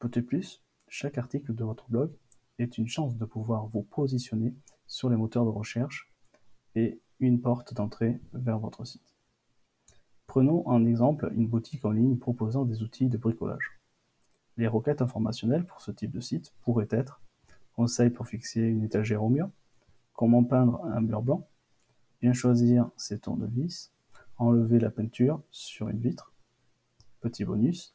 Petit 0.00 0.22
plus, 0.22 0.64
chaque 0.88 1.18
article 1.18 1.54
de 1.54 1.64
votre 1.64 1.88
blog 1.88 2.12
est 2.58 2.78
une 2.78 2.88
chance 2.88 3.16
de 3.16 3.24
pouvoir 3.24 3.66
vous 3.68 3.82
positionner 3.82 4.54
sur 4.86 5.08
les 5.08 5.16
moteurs 5.16 5.44
de 5.44 5.50
recherche 5.50 6.12
et 6.74 7.00
une 7.20 7.40
porte 7.40 7.74
d'entrée 7.74 8.20
vers 8.32 8.58
votre 8.58 8.84
site. 8.84 9.14
Prenons 10.26 10.66
en 10.66 10.84
exemple 10.84 11.30
une 11.34 11.46
boutique 11.46 11.84
en 11.84 11.92
ligne 11.92 12.18
proposant 12.18 12.64
des 12.64 12.82
outils 12.82 13.08
de 13.08 13.16
bricolage. 13.16 13.78
Les 14.56 14.66
requêtes 14.66 15.00
informationnelles 15.00 15.64
pour 15.64 15.80
ce 15.80 15.92
type 15.92 16.10
de 16.10 16.20
site 16.20 16.52
pourraient 16.62 16.88
être 16.90 17.20
conseils 17.74 18.10
pour 18.10 18.26
fixer 18.26 18.62
une 18.62 18.82
étagère 18.82 19.22
au 19.22 19.28
mur, 19.28 19.48
comment 20.14 20.42
peindre 20.42 20.84
un 20.86 21.00
mur 21.00 21.22
blanc, 21.22 21.46
Bien 22.22 22.32
choisir 22.32 22.90
ses 22.96 23.18
tournevis, 23.18 23.92
enlever 24.38 24.78
la 24.78 24.90
peinture 24.90 25.42
sur 25.50 25.88
une 25.88 25.98
vitre. 25.98 26.32
Petit 27.20 27.44
bonus, 27.44 27.94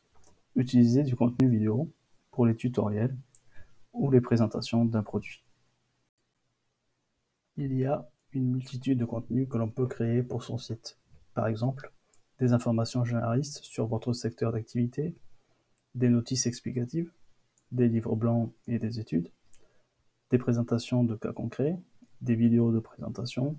utiliser 0.55 1.03
du 1.03 1.15
contenu 1.15 1.49
vidéo 1.49 1.91
pour 2.29 2.45
les 2.45 2.55
tutoriels 2.55 3.15
ou 3.93 4.11
les 4.11 4.21
présentations 4.21 4.85
d'un 4.85 5.01
produit. 5.01 5.43
Il 7.57 7.75
y 7.75 7.85
a 7.85 8.09
une 8.33 8.51
multitude 8.51 8.99
de 8.99 9.05
contenus 9.05 9.47
que 9.49 9.57
l'on 9.57 9.69
peut 9.69 9.87
créer 9.87 10.23
pour 10.23 10.43
son 10.43 10.57
site. 10.57 10.97
Par 11.33 11.47
exemple, 11.47 11.91
des 12.39 12.53
informations 12.53 13.03
généralistes 13.03 13.63
sur 13.63 13.87
votre 13.87 14.13
secteur 14.13 14.51
d'activité, 14.51 15.15
des 15.95 16.09
notices 16.09 16.45
explicatives, 16.45 17.11
des 17.71 17.87
livres 17.87 18.15
blancs 18.15 18.53
et 18.67 18.79
des 18.79 18.99
études, 18.99 19.29
des 20.29 20.37
présentations 20.37 21.03
de 21.03 21.15
cas 21.15 21.33
concrets, 21.33 21.77
des 22.21 22.35
vidéos 22.35 22.71
de 22.71 22.79
présentation, 22.79 23.57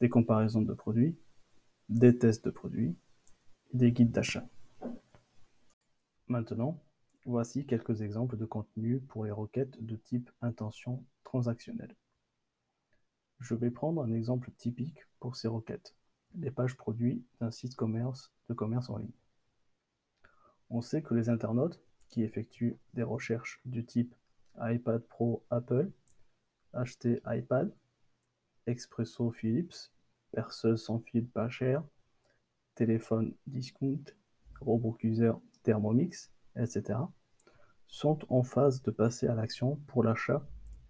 des 0.00 0.08
comparaisons 0.08 0.62
de 0.62 0.74
produits, 0.74 1.16
des 1.88 2.18
tests 2.18 2.44
de 2.44 2.50
produits, 2.50 2.96
des 3.72 3.92
guides 3.92 4.12
d'achat. 4.12 4.46
Maintenant, 6.28 6.82
voici 7.24 7.66
quelques 7.66 8.02
exemples 8.02 8.36
de 8.36 8.44
contenu 8.44 9.00
pour 9.00 9.24
les 9.24 9.30
requêtes 9.30 9.84
de 9.84 9.96
type 9.96 10.30
intention 10.40 11.04
transactionnelle. 11.24 11.94
Je 13.40 13.54
vais 13.54 13.70
prendre 13.70 14.02
un 14.02 14.12
exemple 14.12 14.50
typique 14.52 15.00
pour 15.20 15.36
ces 15.36 15.48
requêtes, 15.48 15.94
les 16.34 16.50
pages 16.50 16.76
produits 16.76 17.24
d'un 17.40 17.50
site 17.50 17.74
commerce 17.74 18.32
de 18.48 18.54
commerce 18.54 18.88
en 18.90 18.98
ligne. 18.98 19.12
On 20.70 20.80
sait 20.80 21.02
que 21.02 21.14
les 21.14 21.28
internautes 21.28 21.80
qui 22.08 22.22
effectuent 22.22 22.78
des 22.94 23.02
recherches 23.02 23.60
du 23.64 23.84
type 23.84 24.14
iPad 24.58 25.02
Pro 25.02 25.44
Apple, 25.50 25.90
acheter 26.72 27.20
iPad, 27.26 27.74
Expresso 28.66 29.30
Philips 29.30 29.92
perceuse 30.32 30.82
sans 30.82 30.98
fil 30.98 31.26
pas 31.26 31.48
cher, 31.48 31.82
téléphone 32.74 33.34
discount, 33.46 34.04
robot 34.60 34.92
cuiseur 34.92 35.40
Thermomix, 35.62 36.30
etc., 36.56 36.98
sont 37.86 38.18
en 38.32 38.42
phase 38.42 38.82
de 38.82 38.90
passer 38.90 39.28
à 39.28 39.34
l'action 39.34 39.76
pour 39.86 40.02
l'achat 40.02 40.46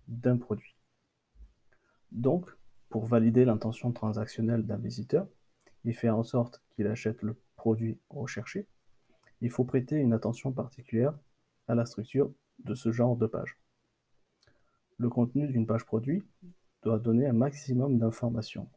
d'un 0.08 0.38
produit. 0.38 0.74
Donc, 2.12 2.48
pour 2.88 3.06
valider 3.06 3.44
l'intention 3.44 3.92
transactionnelle 3.92 4.64
d'un 4.64 4.76
visiteur 4.76 5.26
et 5.84 5.92
faire 5.92 6.16
en 6.16 6.22
sorte 6.22 6.62
qu'il 6.70 6.86
achète 6.86 7.22
le 7.22 7.36
produit 7.56 7.98
recherché, 8.08 8.68
il 9.40 9.50
faut 9.50 9.64
prêter 9.64 9.96
une 9.96 10.12
attention 10.12 10.52
particulière 10.52 11.14
à 11.66 11.74
la 11.74 11.86
structure 11.86 12.32
de 12.60 12.74
ce 12.74 12.92
genre 12.92 13.16
de 13.16 13.26
page. 13.26 13.58
Le 14.96 15.08
contenu 15.08 15.48
d'une 15.48 15.66
page 15.66 15.84
produit 15.84 16.24
donner 16.84 17.26
un 17.26 17.32
maximum 17.32 17.98
d'informations 17.98 18.68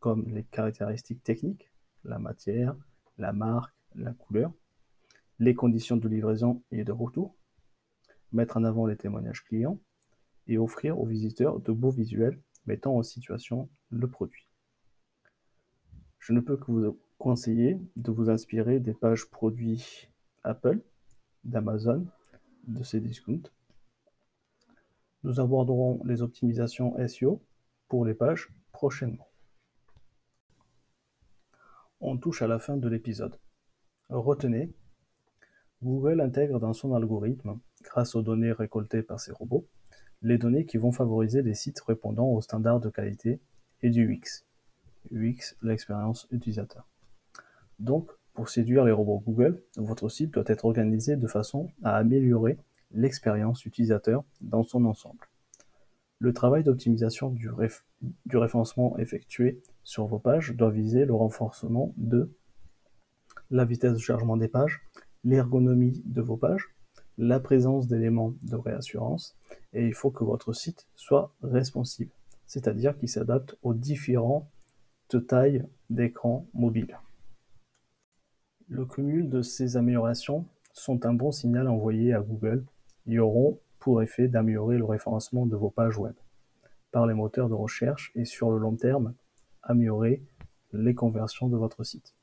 comme 0.00 0.28
les 0.28 0.44
caractéristiques 0.44 1.22
techniques, 1.22 1.70
la 2.04 2.18
matière, 2.18 2.76
la 3.16 3.32
marque, 3.32 3.74
la 3.94 4.12
couleur, 4.12 4.52
les 5.38 5.54
conditions 5.54 5.96
de 5.96 6.08
livraison 6.08 6.62
et 6.70 6.84
de 6.84 6.92
retour, 6.92 7.34
mettre 8.32 8.56
en 8.56 8.64
avant 8.64 8.86
les 8.86 8.96
témoignages 8.96 9.44
clients 9.44 9.78
et 10.46 10.58
offrir 10.58 10.98
aux 10.98 11.06
visiteurs 11.06 11.60
de 11.60 11.72
beaux 11.72 11.90
visuels 11.90 12.38
mettant 12.66 12.96
en 12.96 13.02
situation 13.02 13.68
le 13.90 14.08
produit. 14.08 14.46
Je 16.18 16.32
ne 16.32 16.40
peux 16.40 16.56
que 16.56 16.70
vous 16.70 16.98
conseiller 17.18 17.78
de 17.96 18.10
vous 18.10 18.30
inspirer 18.30 18.80
des 18.80 18.94
pages 18.94 19.30
produits 19.30 20.10
Apple, 20.42 20.80
d'Amazon, 21.44 22.06
de 22.66 22.82
Cdiscount. 22.82 23.42
Nous 25.24 25.40
aborderons 25.40 26.02
les 26.04 26.20
optimisations 26.20 26.94
SEO 27.08 27.42
pour 27.88 28.04
les 28.04 28.12
pages 28.12 28.50
prochainement. 28.72 29.26
On 32.00 32.18
touche 32.18 32.42
à 32.42 32.46
la 32.46 32.58
fin 32.58 32.76
de 32.76 32.88
l'épisode. 32.90 33.38
Retenez, 34.10 34.74
Google 35.82 36.20
intègre 36.20 36.60
dans 36.60 36.74
son 36.74 36.92
algorithme, 36.92 37.58
grâce 37.82 38.14
aux 38.14 38.22
données 38.22 38.52
récoltées 38.52 39.02
par 39.02 39.18
ses 39.18 39.32
robots, 39.32 39.66
les 40.20 40.36
données 40.36 40.66
qui 40.66 40.76
vont 40.76 40.92
favoriser 40.92 41.40
les 41.40 41.54
sites 41.54 41.80
répondant 41.80 42.26
aux 42.26 42.42
standards 42.42 42.80
de 42.80 42.90
qualité 42.90 43.40
et 43.80 43.88
du 43.88 44.06
UX. 44.06 44.44
UX, 45.10 45.56
l'expérience 45.62 46.26
utilisateur. 46.32 46.86
Donc, 47.78 48.10
pour 48.34 48.50
séduire 48.50 48.84
les 48.84 48.92
robots 48.92 49.22
Google, 49.24 49.62
votre 49.78 50.10
site 50.10 50.32
doit 50.34 50.44
être 50.48 50.66
organisé 50.66 51.16
de 51.16 51.26
façon 51.26 51.70
à 51.82 51.96
améliorer 51.96 52.58
l'expérience 52.94 53.64
utilisateur 53.64 54.24
dans 54.40 54.62
son 54.62 54.84
ensemble. 54.84 55.28
Le 56.18 56.32
travail 56.32 56.64
d'optimisation 56.64 57.30
du, 57.30 57.50
référencement 58.32 58.96
effectué 58.98 59.62
sur 59.82 60.06
vos 60.06 60.18
pages 60.18 60.54
doit 60.54 60.70
viser 60.70 61.04
le 61.04 61.14
renforcement 61.14 61.92
de 61.96 62.32
la 63.50 63.64
vitesse 63.64 63.94
de 63.94 63.98
chargement 63.98 64.36
des 64.36 64.48
pages, 64.48 64.80
l'ergonomie 65.22 66.02
de 66.06 66.22
vos 66.22 66.36
pages, 66.36 66.74
la 67.18 67.40
présence 67.40 67.86
d'éléments 67.86 68.34
de 68.42 68.56
réassurance, 68.56 69.36
et 69.72 69.86
il 69.86 69.94
faut 69.94 70.10
que 70.10 70.24
votre 70.24 70.52
site 70.52 70.86
soit 70.94 71.34
responsive, 71.42 72.10
c'est-à-dire 72.46 72.96
qu'il 72.96 73.08
s'adapte 73.08 73.56
aux 73.62 73.74
différentes 73.74 74.48
tailles 75.18 75.64
d'écran 75.90 76.46
mobile. 76.54 76.98
Le 78.68 78.84
cumul 78.86 79.28
de 79.28 79.42
ces 79.42 79.76
améliorations 79.76 80.46
sont 80.72 81.06
un 81.06 81.12
bon 81.12 81.30
signal 81.30 81.68
envoyé 81.68 82.14
à 82.14 82.20
Google 82.20 82.64
et 83.06 83.18
auront 83.18 83.58
pour 83.78 84.02
effet 84.02 84.28
d'améliorer 84.28 84.78
le 84.78 84.84
référencement 84.84 85.46
de 85.46 85.56
vos 85.56 85.70
pages 85.70 85.98
web 85.98 86.14
par 86.94 87.06
les 87.08 87.14
moteurs 87.14 87.48
de 87.48 87.54
recherche 87.54 88.12
et 88.14 88.24
sur 88.24 88.52
le 88.52 88.58
long 88.58 88.76
terme, 88.76 89.14
améliorer 89.64 90.22
les 90.72 90.94
conversions 90.94 91.48
de 91.48 91.56
votre 91.56 91.82
site. 91.82 92.14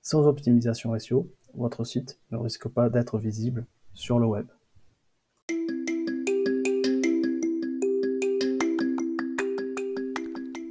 Sans 0.00 0.26
optimisation 0.26 0.98
SEO, 0.98 1.30
votre 1.54 1.84
site 1.84 2.18
ne 2.32 2.38
risque 2.38 2.66
pas 2.66 2.90
d'être 2.90 3.18
visible 3.18 3.64
sur 3.94 4.18
le 4.18 4.26
web. 4.26 4.48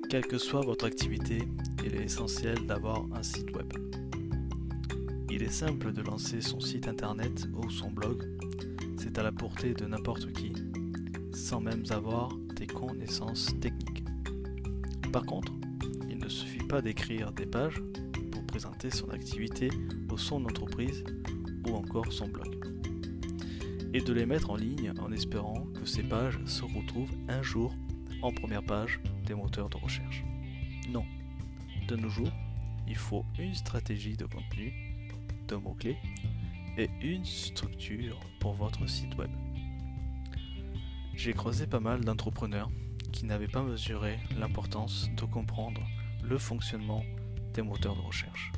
Quelle 0.10 0.28
que 0.28 0.38
soit 0.38 0.60
votre 0.60 0.86
activité, 0.86 1.48
il 1.86 1.96
est 1.96 2.04
essentiel 2.04 2.68
d'avoir 2.68 3.06
un 3.14 3.24
site 3.24 3.56
web. 3.56 3.72
Il 5.30 5.42
est 5.44 5.50
simple 5.50 5.94
de 5.94 6.02
lancer 6.02 6.42
son 6.42 6.60
site 6.60 6.90
internet 6.90 7.48
ou 7.56 7.70
son 7.70 7.90
blog, 7.90 8.28
à 9.18 9.24
la 9.24 9.32
portée 9.32 9.74
de 9.74 9.86
n'importe 9.86 10.32
qui, 10.34 10.54
sans 11.34 11.60
même 11.60 11.84
avoir 11.90 12.30
des 12.56 12.68
connaissances 12.68 13.52
techniques. 13.60 14.04
Par 15.12 15.26
contre, 15.26 15.52
il 16.10 16.18
ne 16.18 16.30
suffit 16.30 16.64
pas 16.64 16.82
d'écrire 16.82 17.32
des 17.32 17.46
pages 17.46 17.82
pour 18.32 18.46
présenter 18.46 18.90
son 18.90 19.10
activité 19.10 19.70
ou 20.10 20.18
son 20.18 20.46
entreprise 20.46 21.04
ou 21.68 21.76
encore 21.76 22.12
son 22.12 22.28
blog. 22.28 22.64
Et 23.94 24.02
de 24.02 24.14
les 24.14 24.26
mettre 24.26 24.52
en 24.52 24.56
ligne 24.56 24.94
en 25.02 25.12
espérant 25.12 25.66
que 25.74 25.86
ces 25.86 26.04
pages 26.04 26.40
se 26.46 26.64
retrouvent 26.64 27.12
un 27.28 27.42
jour 27.42 27.76
en 28.22 28.32
première 28.32 28.64
page 28.64 29.02
des 29.26 29.34
moteurs 29.34 29.70
de 29.70 29.78
recherche. 29.78 30.24
Non. 30.90 31.04
De 31.88 31.96
nos 31.96 32.10
jours, 32.10 32.32
il 32.88 32.96
faut 32.96 33.26
une 33.38 33.54
stratégie 33.54 34.16
de 34.16 34.26
contenu, 34.26 34.74
de 35.48 35.56
mots-clés 35.56 35.98
et 36.78 36.90
une 37.02 37.26
structure 37.26 38.20
pour 38.40 38.54
votre 38.54 38.88
site 38.88 39.16
web. 39.18 39.32
J'ai 41.14 41.34
croisé 41.34 41.68
pas 41.68 41.80
mal 41.80 42.04
d'entrepreneurs 42.04 42.70
qui 43.12 43.26
n'avaient 43.26 43.48
pas 43.48 43.62
mesuré 43.62 44.20
l'importance 44.40 45.10
de 45.16 45.26
comprendre 45.26 45.82
le 46.24 46.38
fonctionnement 46.38 47.04
des 47.54 47.62
moteurs 47.62 47.96
de 47.96 48.02
recherche. 48.02 48.52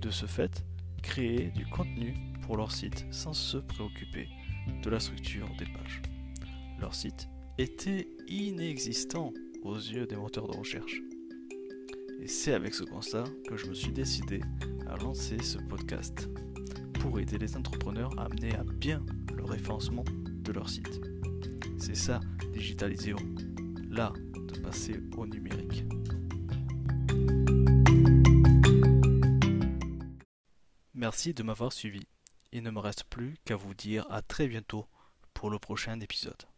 De 0.00 0.10
ce 0.10 0.26
fait, 0.26 0.64
créer 1.02 1.50
du 1.50 1.66
contenu 1.66 2.14
pour 2.42 2.56
leur 2.56 2.72
site 2.72 3.06
sans 3.10 3.34
se 3.34 3.58
préoccuper 3.58 4.28
de 4.82 4.90
la 4.90 5.00
structure 5.00 5.48
des 5.58 5.66
pages. 5.66 6.02
Leur 6.80 6.94
site 6.94 7.28
était 7.58 8.08
inexistant 8.26 9.32
aux 9.62 9.76
yeux 9.76 10.06
des 10.06 10.16
moteurs 10.16 10.48
de 10.48 10.56
recherche. 10.56 11.00
Et 12.20 12.26
c'est 12.26 12.54
avec 12.54 12.74
ce 12.74 12.84
constat 12.84 13.24
que 13.48 13.56
je 13.56 13.66
me 13.66 13.74
suis 13.74 13.92
décidé 13.92 14.40
à 14.88 14.96
lancer 14.96 15.42
ce 15.42 15.58
podcast 15.58 16.28
pour 17.00 17.18
aider 17.18 17.38
les 17.38 17.56
entrepreneurs 17.56 18.12
à 18.18 18.26
amener 18.26 18.54
à 18.54 18.62
bien 18.62 19.04
le 19.34 19.44
référencement 19.44 20.04
de 20.06 20.52
leur 20.52 20.68
site. 20.68 21.00
C'est 21.78 21.96
ça, 21.96 22.20
digitaliser, 22.52 23.14
là, 23.88 24.12
de 24.34 24.58
passer 24.60 25.00
au 25.16 25.26
numérique. 25.26 25.84
Merci 30.94 31.32
de 31.32 31.42
m'avoir 31.42 31.72
suivi. 31.72 32.06
Il 32.52 32.62
ne 32.62 32.70
me 32.70 32.78
reste 32.78 33.04
plus 33.04 33.36
qu'à 33.44 33.56
vous 33.56 33.74
dire 33.74 34.06
à 34.10 34.20
très 34.20 34.46
bientôt 34.46 34.86
pour 35.32 35.50
le 35.50 35.58
prochain 35.58 35.98
épisode. 36.00 36.49